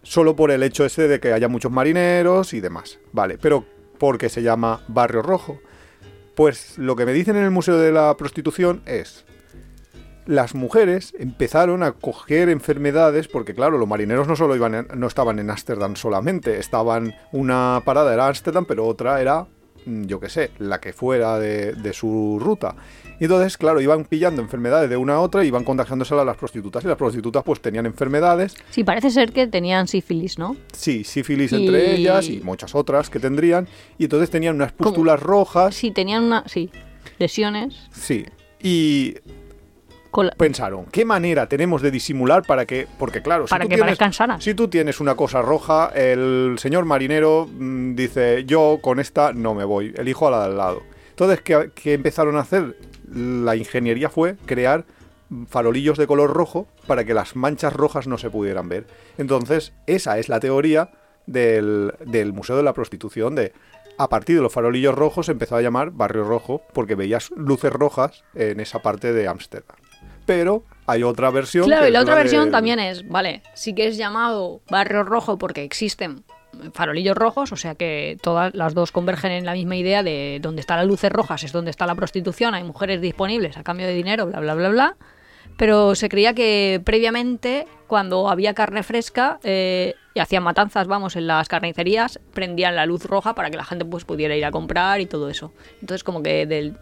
[0.07, 3.00] solo por el hecho ese de que haya muchos marineros y demás.
[3.12, 3.64] Vale, pero
[3.98, 5.61] ¿por qué se llama Barrio Rojo?
[6.36, 9.24] Pues lo que me dicen en el Museo de la Prostitución es
[10.26, 15.38] las mujeres empezaron a coger enfermedades porque claro, los marineros no solo iban no estaban
[15.38, 19.46] en Ámsterdam solamente, estaban una parada era Ámsterdam, pero otra era
[19.86, 22.76] mm, yo qué sé, la que fuera de su ruta.
[23.18, 26.36] Y entonces, claro, iban pillando enfermedades de una a otra y iban contagiándose a las
[26.36, 26.84] prostitutas.
[26.84, 30.56] Y las prostitutas pues tenían enfermedades Sí, parece ser que tenían sífilis, ¿no?
[30.72, 33.68] Sí, sífilis entre ellas y muchas otras que tendrían.
[33.98, 35.74] Y entonces tenían unas pústulas rojas.
[35.74, 36.44] Sí, tenían una...
[36.46, 36.70] Sí,
[37.18, 37.88] lesiones.
[37.92, 38.26] Sí.
[38.60, 39.14] Y
[40.36, 43.98] pensaron, ¿qué manera tenemos de disimular para que, porque claro, Para tú que tienes,
[44.38, 49.54] si tú tienes una cosa roja, el señor marinero mm, dice, yo con esta no
[49.54, 50.82] me voy, elijo a la de al lado.
[51.10, 52.76] Entonces, ¿qué, qué empezaron a hacer?
[53.12, 54.84] La ingeniería fue crear
[55.48, 58.86] farolillos de color rojo para que las manchas rojas no se pudieran ver.
[59.18, 60.90] Entonces, esa es la teoría
[61.26, 63.52] del, del Museo de la Prostitución, de
[63.98, 67.72] a partir de los farolillos rojos se empezó a llamar Barrio Rojo porque veías luces
[67.72, 69.76] rojas en esa parte de Ámsterdam.
[70.26, 71.66] Pero hay otra versión.
[71.66, 75.62] Claro, y la otra versión también es, vale, sí que es llamado barrio rojo porque
[75.62, 76.24] existen
[76.72, 80.61] farolillos rojos, o sea que todas las dos convergen en la misma idea de donde
[80.61, 83.94] están las luces rojas es donde está la prostitución, hay mujeres disponibles a cambio de
[83.94, 84.96] dinero, bla, bla, bla, bla.
[85.57, 91.26] Pero se creía que previamente, cuando había carne fresca eh, y hacían matanzas, vamos, en
[91.26, 95.00] las carnicerías, prendían la luz roja para que la gente pues pudiera ir a comprar
[95.00, 95.52] y todo eso.
[95.80, 96.76] Entonces como que del,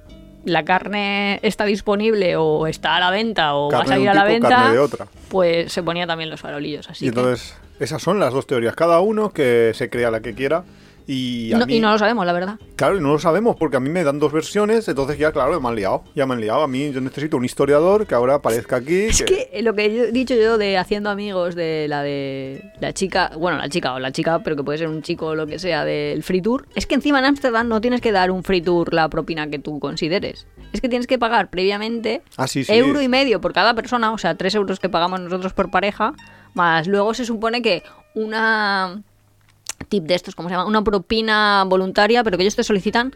[0.44, 4.22] la carne está disponible o está a la venta o va a salir a la
[4.22, 5.06] tipo, venta, carne de otra.
[5.28, 6.88] pues se ponía también los farolillos.
[6.90, 8.74] Así Y que- entonces, esas son las dos teorías.
[8.74, 10.64] Cada uno que se crea la que quiera.
[11.06, 12.58] Y, a no, mí- y no lo sabemos, la verdad.
[12.76, 15.60] Claro, y no lo sabemos porque a mí me dan dos versiones, entonces ya, claro,
[15.60, 16.02] me han liado.
[16.14, 16.62] Ya me han liado.
[16.62, 19.02] A mí yo necesito un historiador que ahora aparezca aquí.
[19.04, 23.32] Es que lo que he dicho yo de haciendo amigos de la de la chica,
[23.36, 25.58] bueno, la chica o la chica, pero que puede ser un chico o lo que
[25.58, 28.62] sea del free tour, es que encima en Ámsterdam no tienes que dar un free
[28.62, 30.46] tour la propina que tú consideres.
[30.72, 32.72] Es que tienes que pagar previamente Ah, sí, sí.
[32.72, 36.14] euro y medio por cada persona, o sea, tres euros que pagamos nosotros por pareja,
[36.54, 37.82] más luego se supone que
[38.14, 39.02] una
[39.88, 40.66] tip de estos, ¿cómo se llama?
[40.68, 43.14] Una propina voluntaria, pero que ellos te solicitan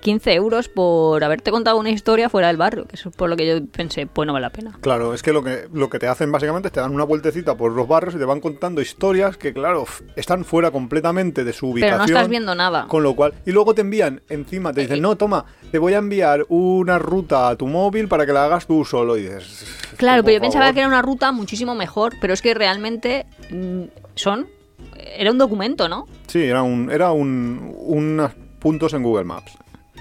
[0.00, 3.36] 15 euros por haberte contado una historia fuera del barrio, que eso es por lo
[3.36, 4.78] que yo pensé, pues no vale la pena.
[4.80, 7.56] Claro, es que lo que lo que te hacen básicamente es te dan una vueltecita
[7.56, 9.84] por los barrios y te van contando historias que, claro,
[10.16, 11.98] están fuera completamente de su ubicación.
[11.98, 12.86] Pero no estás viendo nada.
[12.88, 15.94] Con lo cual, y luego te envían encima, te dicen, Eh, no, toma, te voy
[15.94, 19.16] a enviar una ruta a tu móvil para que la hagas tú solo.
[19.16, 22.54] Y dices, Claro, pero yo pensaba que era una ruta muchísimo mejor, pero es que
[22.54, 23.82] realmente mm,
[24.14, 24.48] son...
[24.96, 26.06] Era un documento, ¿no?
[26.26, 29.52] Sí, era un, era un, unos puntos en Google Maps.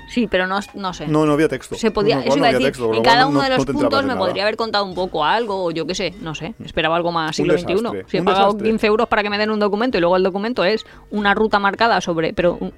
[0.09, 1.07] Sí, pero no, no sé.
[1.07, 1.75] No, no había texto.
[1.75, 3.49] Se podía, Con lo eso iba no a decir, texto, en cada no- uno de
[3.49, 4.19] no los puntos me nada.
[4.19, 6.55] podría haber contado un poco algo, o yo qué sé, no sé.
[6.63, 7.75] Esperaba algo más siglo XXI.
[8.07, 8.67] Si he pagado desastre.
[8.69, 11.59] 15 euros para que me den un documento y luego el documento es una ruta
[11.59, 12.73] marcada sobre, pero un,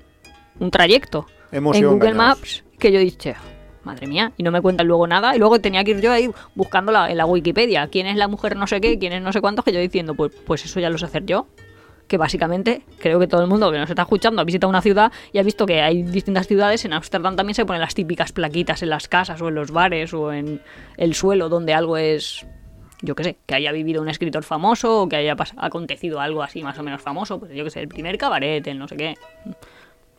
[0.59, 2.37] un trayecto Hemos en Google engañados.
[2.39, 3.35] Maps que yo dije,
[3.83, 5.35] madre mía, y no me cuentan luego nada.
[5.35, 7.87] Y luego tenía que ir yo ahí buscándola en la Wikipedia.
[7.87, 8.99] ¿Quién es la mujer no sé qué?
[8.99, 9.63] ¿Quién es no sé cuántos?
[9.65, 11.47] Que yo diciendo, pues, pues eso ya lo sé hacer yo.
[12.11, 15.13] Que básicamente creo que todo el mundo que nos está escuchando ha visitado una ciudad
[15.31, 16.83] y ha visto que hay distintas ciudades.
[16.83, 20.13] En Ámsterdam también se ponen las típicas plaquitas en las casas o en los bares
[20.13, 20.61] o en
[20.97, 22.45] el suelo donde algo es
[23.01, 26.63] yo qué sé, que haya vivido un escritor famoso o que haya acontecido algo así
[26.63, 29.15] más o menos famoso, pues yo qué sé, el primer cabaret, el no sé qué.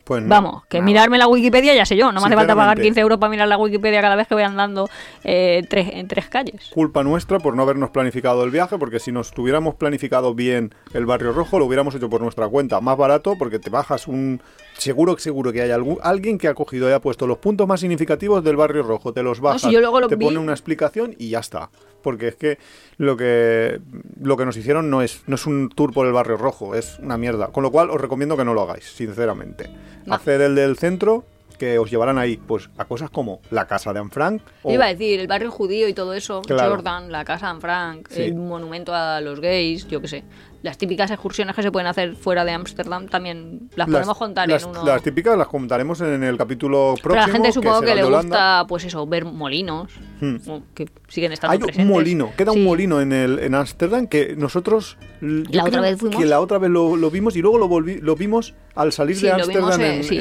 [0.03, 0.85] Pues no, Vamos, que nada.
[0.85, 2.83] mirarme la Wikipedia ya sé yo, no me hace falta pagar Sinceramente.
[2.89, 4.89] 15 euros para mirar la Wikipedia cada vez que voy andando
[5.23, 6.69] eh, tres, en tres calles.
[6.73, 11.05] Culpa nuestra por no habernos planificado el viaje, porque si nos tuviéramos planificado bien el
[11.05, 12.81] barrio rojo, lo hubiéramos hecho por nuestra cuenta.
[12.81, 14.41] Más barato, porque te bajas un.
[14.77, 17.79] Seguro, seguro que hay algún, alguien que ha cogido y ha puesto los puntos más
[17.79, 19.13] significativos del barrio rojo.
[19.13, 21.69] Te los bajas, si yo luego lo te vi- pone una explicación y ya está.
[22.03, 22.59] Porque es que
[22.97, 23.79] lo que
[24.21, 26.99] lo que nos hicieron no es, no es un tour por el barrio rojo, es
[26.99, 27.47] una mierda.
[27.47, 29.69] Con lo cual os recomiendo que no lo hagáis, sinceramente.
[30.05, 30.13] No.
[30.15, 31.23] Hacer el del centro,
[31.57, 34.41] que os llevarán ahí, pues a cosas como la casa de Anne Frank.
[34.63, 36.71] o- Iba a decir, el barrio judío y todo eso, Claro.
[36.71, 38.23] Jordan, la casa Anne Frank, Sí.
[38.23, 40.23] el monumento a los gays, yo qué sé.
[40.63, 44.63] Las típicas excursiones que se pueden hacer fuera de Ámsterdam también las, podemos contar las-
[44.63, 44.85] en uno.
[44.85, 47.11] Las típicas las contaremos en el capítulo próximo.
[47.13, 48.21] Pero a la gente supongo que, le de Holanda.
[48.61, 49.91] gusta, pues eso, ver molinos,
[50.23, 50.49] Hmm.
[50.49, 51.87] o que siguen estando Hay un presentes.
[51.93, 52.57] molino, queda Sí.
[52.59, 56.17] un molino en el en Ámsterdam que nosotros La otra vez fuimos.
[56.19, 59.15] que la otra vez lo, lo vimos y luego lo volví, lo vimos al salir
[59.15, 60.17] Sí, de Ámsterdam eh, sí.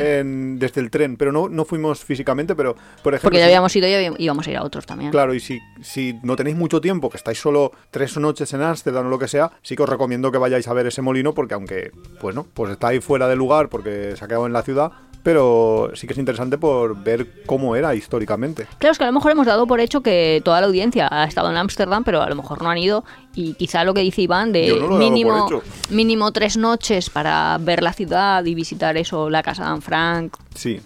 [0.59, 3.89] desde el tren, pero no, no fuimos físicamente, pero por ejemplo Porque ya habíamos ido
[3.89, 5.11] y íbamos a ir a otros también.
[5.11, 9.07] Claro, y si, si no tenéis mucho tiempo, que estáis solo tres noches en Ámsterdam
[9.07, 11.55] o lo que sea, sí que os recomiendo que vayáis a ver ese molino, porque
[11.55, 14.63] aunque, pues no, pues está ahí fuera de lugar porque se ha quedado en la
[14.63, 14.93] ciudad,
[15.23, 18.67] pero sí que es interesante por ver cómo era históricamente.
[18.79, 21.25] Claro, es que a lo mejor hemos dado por hecho que toda la audiencia ha
[21.25, 23.05] estado en Ámsterdam, pero a lo mejor no han ido.
[23.35, 27.93] Y quizá lo que dice Iván de no mínimo, mínimo tres noches para ver la
[27.93, 30.37] ciudad y visitar eso, la casa de Anne Frank.
[30.55, 30.81] Sí.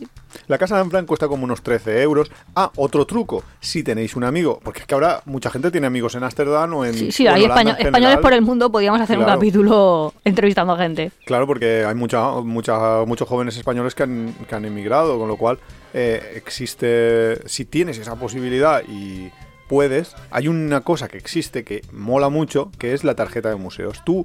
[0.48, 2.30] La casa de Anne Frank cuesta como unos 13 euros.
[2.54, 6.14] Ah, otro truco, si tenéis un amigo, porque es que ahora mucha gente tiene amigos
[6.14, 6.94] en Ámsterdam o en...
[6.94, 9.38] Sí, sí, hay Holanda español- en españoles por el mundo, podríamos hacer un Claro.
[9.38, 11.10] capítulo entrevistando a gente.
[11.24, 15.36] Claro, porque hay mucha, mucha, muchos jóvenes españoles que han, que han emigrado, con lo
[15.36, 15.58] cual
[15.94, 19.30] eh, existe, si tienes esa posibilidad y
[19.68, 24.02] puedes, hay una cosa que existe que mola mucho, que es la tarjeta de museos.
[24.04, 24.24] Tú,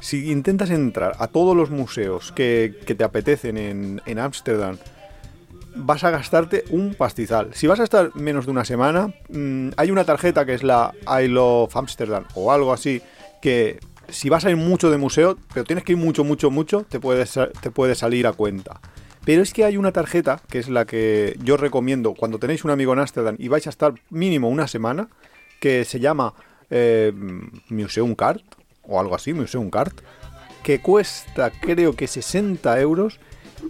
[0.00, 4.76] si intentas entrar a todos los museos que, que te apetecen en en Ámsterdam,
[5.76, 7.50] vas a gastarte un pastizal.
[7.54, 10.94] Si vas a estar menos de una semana, mm, hay una tarjeta que es la
[11.06, 13.02] I Love Amsterdam o algo así,
[13.40, 16.84] que si vas a ir mucho de museo, pero tienes que ir mucho, mucho, mucho,
[16.88, 17.24] te puede,
[17.60, 18.80] te puede salir a cuenta.
[19.24, 22.70] Pero es que hay una tarjeta, que es la que yo recomiendo cuando tenéis un
[22.70, 25.08] amigo en Amsterdam y vais a estar mínimo una semana,
[25.58, 26.34] que se llama
[26.70, 27.12] eh,
[27.68, 28.40] Museum Card,
[28.82, 29.94] o algo así, Museum Card,
[30.62, 33.18] que cuesta creo que 60 euros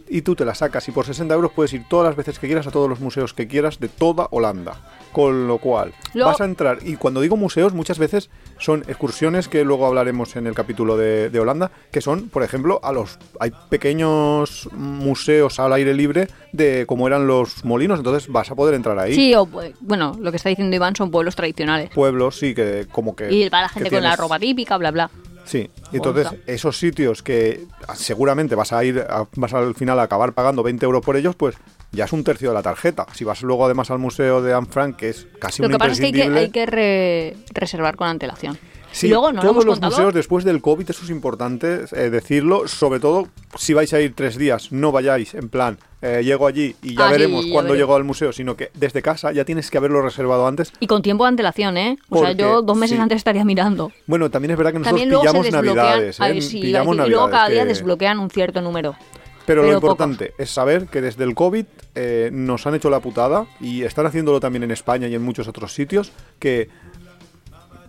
[0.09, 2.47] y tú te la sacas y por 60 euros puedes ir todas las veces que
[2.47, 4.77] quieras a todos los museos que quieras de toda Holanda.
[5.13, 8.29] Con lo cual, Lo- vas a entrar, y cuando digo museos, muchas veces
[8.59, 12.81] son excursiones que luego hablaremos en el capítulo de, de Holanda, que son, por ejemplo,
[12.83, 13.19] a los.
[13.41, 18.75] Hay pequeños museos al aire libre de cómo eran los molinos, entonces vas a poder
[18.75, 19.15] entrar ahí.
[19.15, 19.49] Sí, o
[19.81, 21.91] bueno, lo que está diciendo Iván son pueblos tradicionales.
[21.95, 23.33] Pueblos, sí, que como que.
[23.33, 25.11] Y para la gente con la ropa típica, bla, bla.
[25.47, 30.33] Sí, entonces esos sitios que seguramente vas a ir, a- vas al final a acabar
[30.33, 31.55] pagando 20 euros por ellos, pues
[31.93, 33.07] ya es un tercio de la tarjeta.
[33.15, 35.79] Si vas luego además al museo de Anne Frank, que es casi Lo un que
[35.79, 38.59] pasa es que hay que, hay que re- reservar con antelación.
[38.97, 39.91] Sí, y luego no todos los contado.
[39.93, 44.15] museos después del COVID, eso es importante eh, decirlo, sobre todo si vais a ir
[44.15, 47.95] tres días, no vayáis en plan, eh, llego allí y ya veremos ya cuándo llego
[47.95, 50.73] al museo, sino que desde casa ya tienes que haberlo reservado antes.
[50.81, 51.99] Y con tiempo de antelación, ¿eh?
[52.09, 53.03] O sea, yo dos meses sí.
[53.03, 53.93] antes estaría mirando.
[54.07, 56.23] Bueno, también es verdad que nosotros pillamos navidades, ¿eh?
[56.23, 58.97] Ay, sí, pillamos y luego navidades, cada día que- desbloquean un cierto número.
[59.45, 63.47] Pero, lo importante es saber que desde el COVID eh, nos han hecho la putada
[63.61, 66.69] y están haciéndolo también en España y en muchos otros sitios, que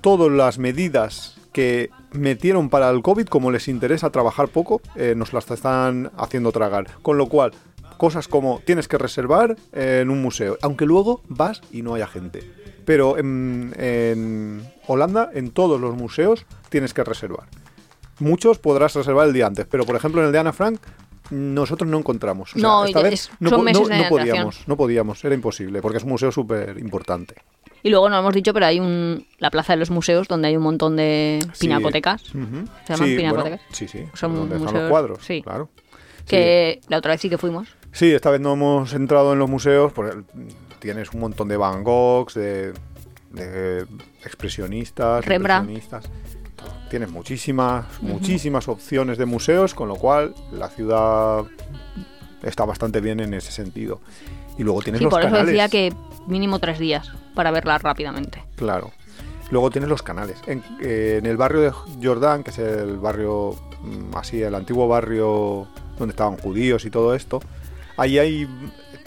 [0.02, 5.34] todas las medidas que metieron para el COVID, como les interesa trabajar poco, eh, nos
[5.34, 6.88] las están haciendo tragar.
[7.02, 7.52] Con lo cual,
[7.98, 12.40] cosas como tienes que reservar en un museo, aunque luego vas y no haya gente.
[12.86, 17.48] Pero en, en Holanda, en todos los museos, tienes que reservar.
[18.20, 20.80] Muchos podrás reservar el día antes, pero por ejemplo en el de Ana Frank
[21.32, 22.50] nosotros no encontramos.
[22.52, 25.98] O sea, No, esta vez no, po- no- no podíamos, no podíamos, era imposible, porque
[25.98, 27.36] es un museo súper importante.
[27.84, 30.48] Y luego no lo hemos dicho, pero hay un la plaza de los museos donde
[30.50, 32.34] hay un montón de pinacotecas.
[32.34, 32.66] Ujú.
[32.86, 33.60] ¿Se llaman Sí, pinacotecas?
[33.62, 34.04] bueno, sí, sí.
[34.14, 35.42] Son donde están museos- los cuadros, sí.
[35.44, 35.70] claro.
[36.26, 37.70] Que la otra vez sí que fuimos.
[37.94, 40.18] Sí, esta vez no hemos entrado en los museos, porque
[40.80, 42.74] tienes un montón de Van Goghs, de,
[43.32, 43.86] de
[44.26, 45.70] expresionistas, Rembrandt.
[45.70, 46.12] impresionistas.
[46.90, 51.44] Tienes muchísimas, muchísimas opciones de museos, con lo cual la ciudad
[52.44, 54.00] está bastante bien en ese sentido.
[54.58, 55.48] Y luego tienes Sí, los por eso canales.
[55.48, 55.94] decía que
[56.28, 58.44] mínimo tres días para verla rápidamente.
[58.56, 58.92] Claro.
[59.52, 60.38] Luego tienes los canales.
[60.48, 61.72] En, eh, en el barrio de
[62.04, 67.14] Jordán, que es el barrio, mm, así, el antiguo barrio donde estaban judíos y todo
[67.16, 67.40] esto,
[67.98, 68.48] ahí hay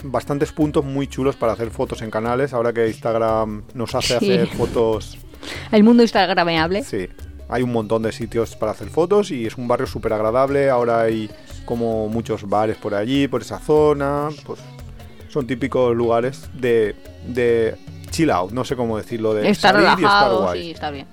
[0.03, 2.53] bastantes puntos muy chulos para hacer fotos en canales.
[2.53, 4.31] Ahora que Instagram nos hace Sí.
[4.31, 5.17] hacer fotos,
[5.71, 6.83] El mundo instagramable.
[6.83, 7.07] sí,
[7.51, 10.69] hay un montón de sitios para hacer fotos y es un barrio súper agradable.
[10.69, 11.29] Ahora hay
[11.65, 14.29] como muchos bares por allí, por esa zona.
[14.45, 14.59] Pues
[15.27, 16.95] son típicos lugares de,
[17.27, 17.75] de
[18.09, 20.61] chill out, no sé cómo decirlo, de Estar salir y estar relajado, guay.
[20.63, 21.07] sí, está bien.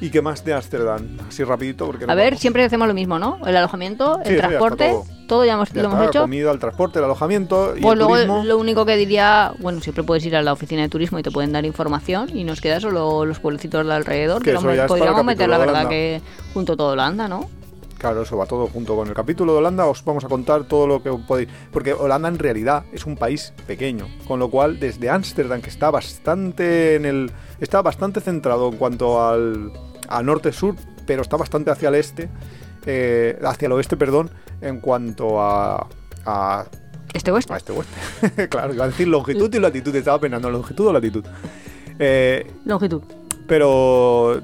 [0.00, 1.06] ¿Y qué más de Ámsterdam?
[1.28, 2.40] Así rapidito porque no A ver, vamos.
[2.40, 3.38] siempre hacemos lo mismo, ¿no?
[3.46, 5.04] El alojamiento, el transporte, todo.
[5.26, 5.44] todo.
[5.44, 6.18] ya hemos, Ya lo está, hemos hecho.
[6.20, 8.44] La comida, el transporte, el alojamiento y Pues el luego turismo.
[8.44, 11.30] lo único que diría, bueno, siempre puedes ir a la oficina de turismo y te
[11.32, 15.48] pueden dar información y nos queda solo los pueblecitos de alrededor, Que que, podríamos meter
[15.48, 16.22] la verdad que
[16.54, 17.50] junto todo Holanda, ¿no?
[17.98, 19.86] Claro, eso va todo junto con el capítulo de Holanda.
[19.86, 21.48] Os vamos a contar todo lo que podéis.
[21.72, 24.06] Porque Holanda en realidad es un país pequeño.
[24.28, 27.32] Con lo cual, desde Ámsterdam, que está bastante en el.
[27.58, 29.72] Está bastante centrado en cuanto al,
[30.08, 30.74] al norte-sur,
[31.06, 32.28] pero está bastante hacia el este.
[32.86, 34.30] eh, hacia el oeste, perdón.
[34.60, 35.86] En cuanto a.
[36.26, 36.64] a
[37.12, 37.52] Este oeste.
[37.52, 38.48] a este oeste.
[38.48, 39.94] claro, iba a decir longitud y latitud.
[39.94, 41.24] Estaba pensando longitud o latitud.
[41.98, 43.02] Eh, Longitud.
[43.48, 44.40] pero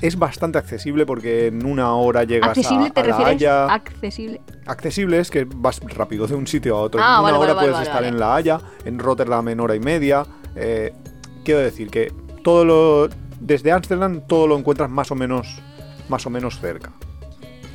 [0.00, 3.34] es bastante accesible porque en una hora llegas ¿Accesible a, te a La refieres?
[3.36, 3.66] Haya.
[3.72, 4.40] Accesible.
[4.66, 7.00] Accesible es que vas rápido de un sitio a otro.
[7.02, 9.74] Ah, en una vale, hora vale, puedes estar en La Haya, en Rotterdam en hora
[9.74, 10.24] y media.
[10.56, 10.92] eh,
[11.44, 12.12] quiero decir que
[12.44, 13.08] todo lo
[13.40, 15.58] desde Ámsterdam todo lo encuentras más o menos
[16.08, 16.92] más o menos cerca.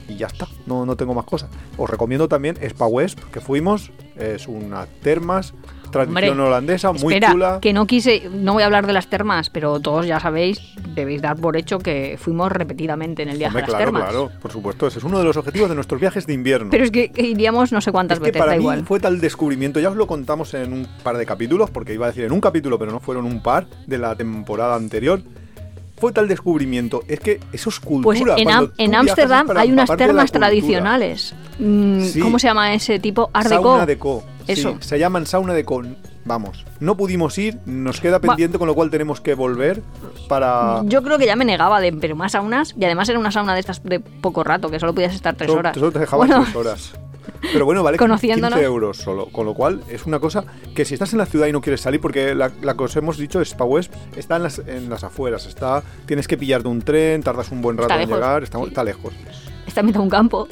[0.08, 1.50] Y ya está, no, no tengo más cosas.
[1.78, 3.92] Os recomiendo también Spa West, que fuimos.
[4.18, 5.54] Es una termas,
[5.92, 7.60] tradición Hombre, holandesa, muy Espera, chula.
[7.62, 10.60] que no quise, no voy a hablar de las termas, pero todos ya sabéis,
[10.94, 14.10] debéis dar por hecho que fuimos repetidamente en el viaje Hombre, a las claro, termas.
[14.10, 14.88] claro, por supuesto.
[14.88, 16.70] Ese es uno de los objetivos de nuestros viajes de invierno.
[16.70, 18.86] Pero es que iríamos no sé cuántas Es que veces, para da mí igual.
[18.86, 22.10] fue tal descubrimiento, ya os lo contamos en un par de capítulos, porque iba a
[22.10, 25.22] decir en un capítulo, pero no fueron un par de la temporada anterior.
[26.04, 28.36] Fue tal descubrimiento, es que eso es Pues cultura.
[28.36, 31.34] tú en Ámsterdam hay unas termas tradicionales.
[31.60, 32.20] Mm, Sí.
[32.20, 33.30] ¿Cómo se llama ese tipo?
[33.32, 33.48] Art.
[33.48, 34.22] Sauna Deco.
[34.48, 34.72] Eso.
[34.72, 35.82] Sí, se llaman sauna Deco.
[36.26, 39.82] Vamos, no pudimos ir, nos queda pendiente, con lo cual tenemos que volver
[40.28, 40.82] para.
[40.86, 43.54] Yo creo que ya me negaba de pero más saunas y además era una sauna
[43.54, 45.76] de estas de poco rato que solo podías estar tres Solo- horas.
[45.78, 46.94] solo te dejaban Bueno, tres horas.
[47.52, 48.58] Pero bueno, vale Conociéndonos.
[48.58, 49.28] 15 euros solo.
[49.28, 50.44] Con lo cual, es una cosa
[50.76, 52.96] que si estás en la ciudad y no quieres salir, porque la, la que os
[52.96, 55.46] hemos dicho, Spa West está en las, en las afueras.
[55.46, 58.62] está Tienes que pillarte un tren, tardas un buen rato Está en lejos, llegar, está,
[58.64, 59.14] está lejos.
[59.68, 60.48] Está en mitad de un campo.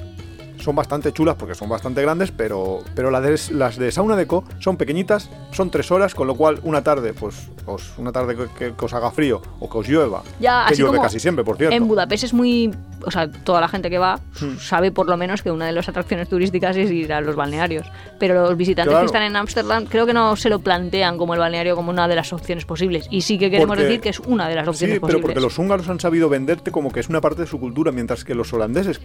[0.62, 4.44] Son bastante chulas porque son bastante grandes, pero, pero las, de, las de Sauna Deco
[4.60, 8.46] son pequeñitas, son tres horas, con lo cual una tarde, pues os, una tarde que,
[8.58, 11.20] que- que os haga frío o que os llueva, Ya, que así llueve como casi
[11.20, 11.76] siempre, por cierto.
[11.76, 12.72] En Budapest es muy.
[13.04, 14.58] O sea, toda la gente que va Hmm.
[14.60, 17.88] sabe por lo menos que una de las atracciones turísticas es ir a los balnearios.
[18.20, 19.02] Pero los visitantes Claro.
[19.02, 22.08] que están en Ámsterdam creo que no se lo plantean como el balneario como una
[22.08, 23.08] de las opciones posibles.
[23.10, 25.22] Y sí que queremos Porque- decir que es una de las opciones Sí, pero posibles.
[25.24, 28.24] porque los húngaros han sabido venderte como que es una parte de su cultura, mientras
[28.24, 29.02] que los holandeses,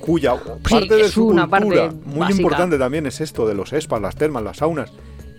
[0.00, 0.34] cuya
[0.68, 2.42] parte de es su una cultura, parte muy básica.
[2.42, 4.90] importante también es esto de los spas, las termas, las saunas,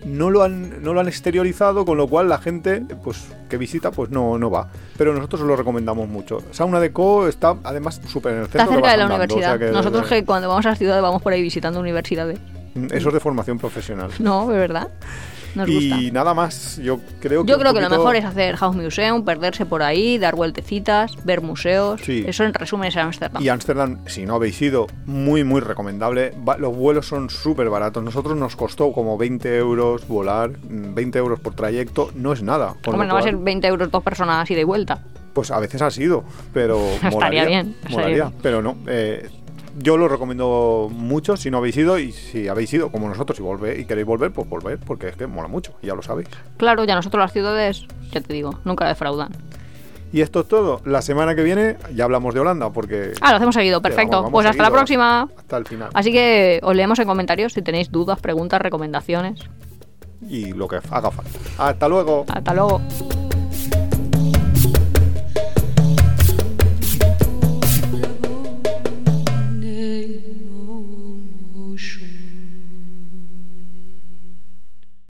[0.04, 3.90] no lo han, no lo han exteriorizado, con lo cual la gente pues que visita
[3.92, 4.68] pues no, no va.
[4.98, 6.38] Pero nosotros os lo recomendamos mucho.
[6.50, 8.62] Sauna de Co está además súper en el centro.
[8.62, 9.58] Está cerca de la andando, o sea universidad.
[9.68, 12.38] que- Nosotros que cuando vamos a la ciudad vamos por ahí visitando universidades.
[12.90, 14.10] Eso es de formación profesional.
[14.18, 14.88] No, de verdad.
[15.54, 15.82] Nos gusta.
[16.00, 17.50] Y nada más, yo creo que.
[17.52, 21.40] Yo creo que lo mejor es hacer House Museum, perderse por ahí, dar vueltecitas, ver
[21.42, 22.00] museos.
[22.04, 22.24] Sí.
[22.26, 23.42] Eso en resumen es Ámsterdam.
[23.42, 26.32] Y Ámsterdam, si no habéis ido, muy, muy recomendable.
[26.48, 28.02] Va- los vuelos son súper baratos.
[28.02, 32.74] Nosotros nos costó como 20 euros volar, mm, 20 euros por trayecto, no es nada.
[32.86, 35.00] Hombre, no va a ser 20 euros dos personas así de vuelta.
[35.34, 38.38] Pues a veces ha sido, pero Estaría molaría, bien, estaría molaría, bien.
[38.42, 38.76] pero no.
[38.86, 39.28] eh,
[39.78, 43.42] yo lo recomiendo mucho si no habéis ido y si habéis ido como nosotros y,
[43.42, 46.28] volver, y queréis volver, pues volver, porque es que mola mucho, ya lo sabéis.
[46.56, 49.30] Claro, ya nosotros las ciudades, ya te digo, nunca defraudan.
[50.12, 50.82] Y esto es todo.
[50.84, 54.16] La semana que viene ya hablamos de Holanda, porque Ah, lo hacemos seguido, perfecto.
[54.18, 55.28] vamos pues hasta la próxima.
[55.38, 55.88] hasta el final.
[55.94, 59.40] Así que os leemos en comentarios si tenéis dudas, preguntas, recomendaciones.
[60.28, 61.30] Y lo que haga falta.
[61.58, 62.26] Hasta luego.
[62.28, 62.80] Hasta luego.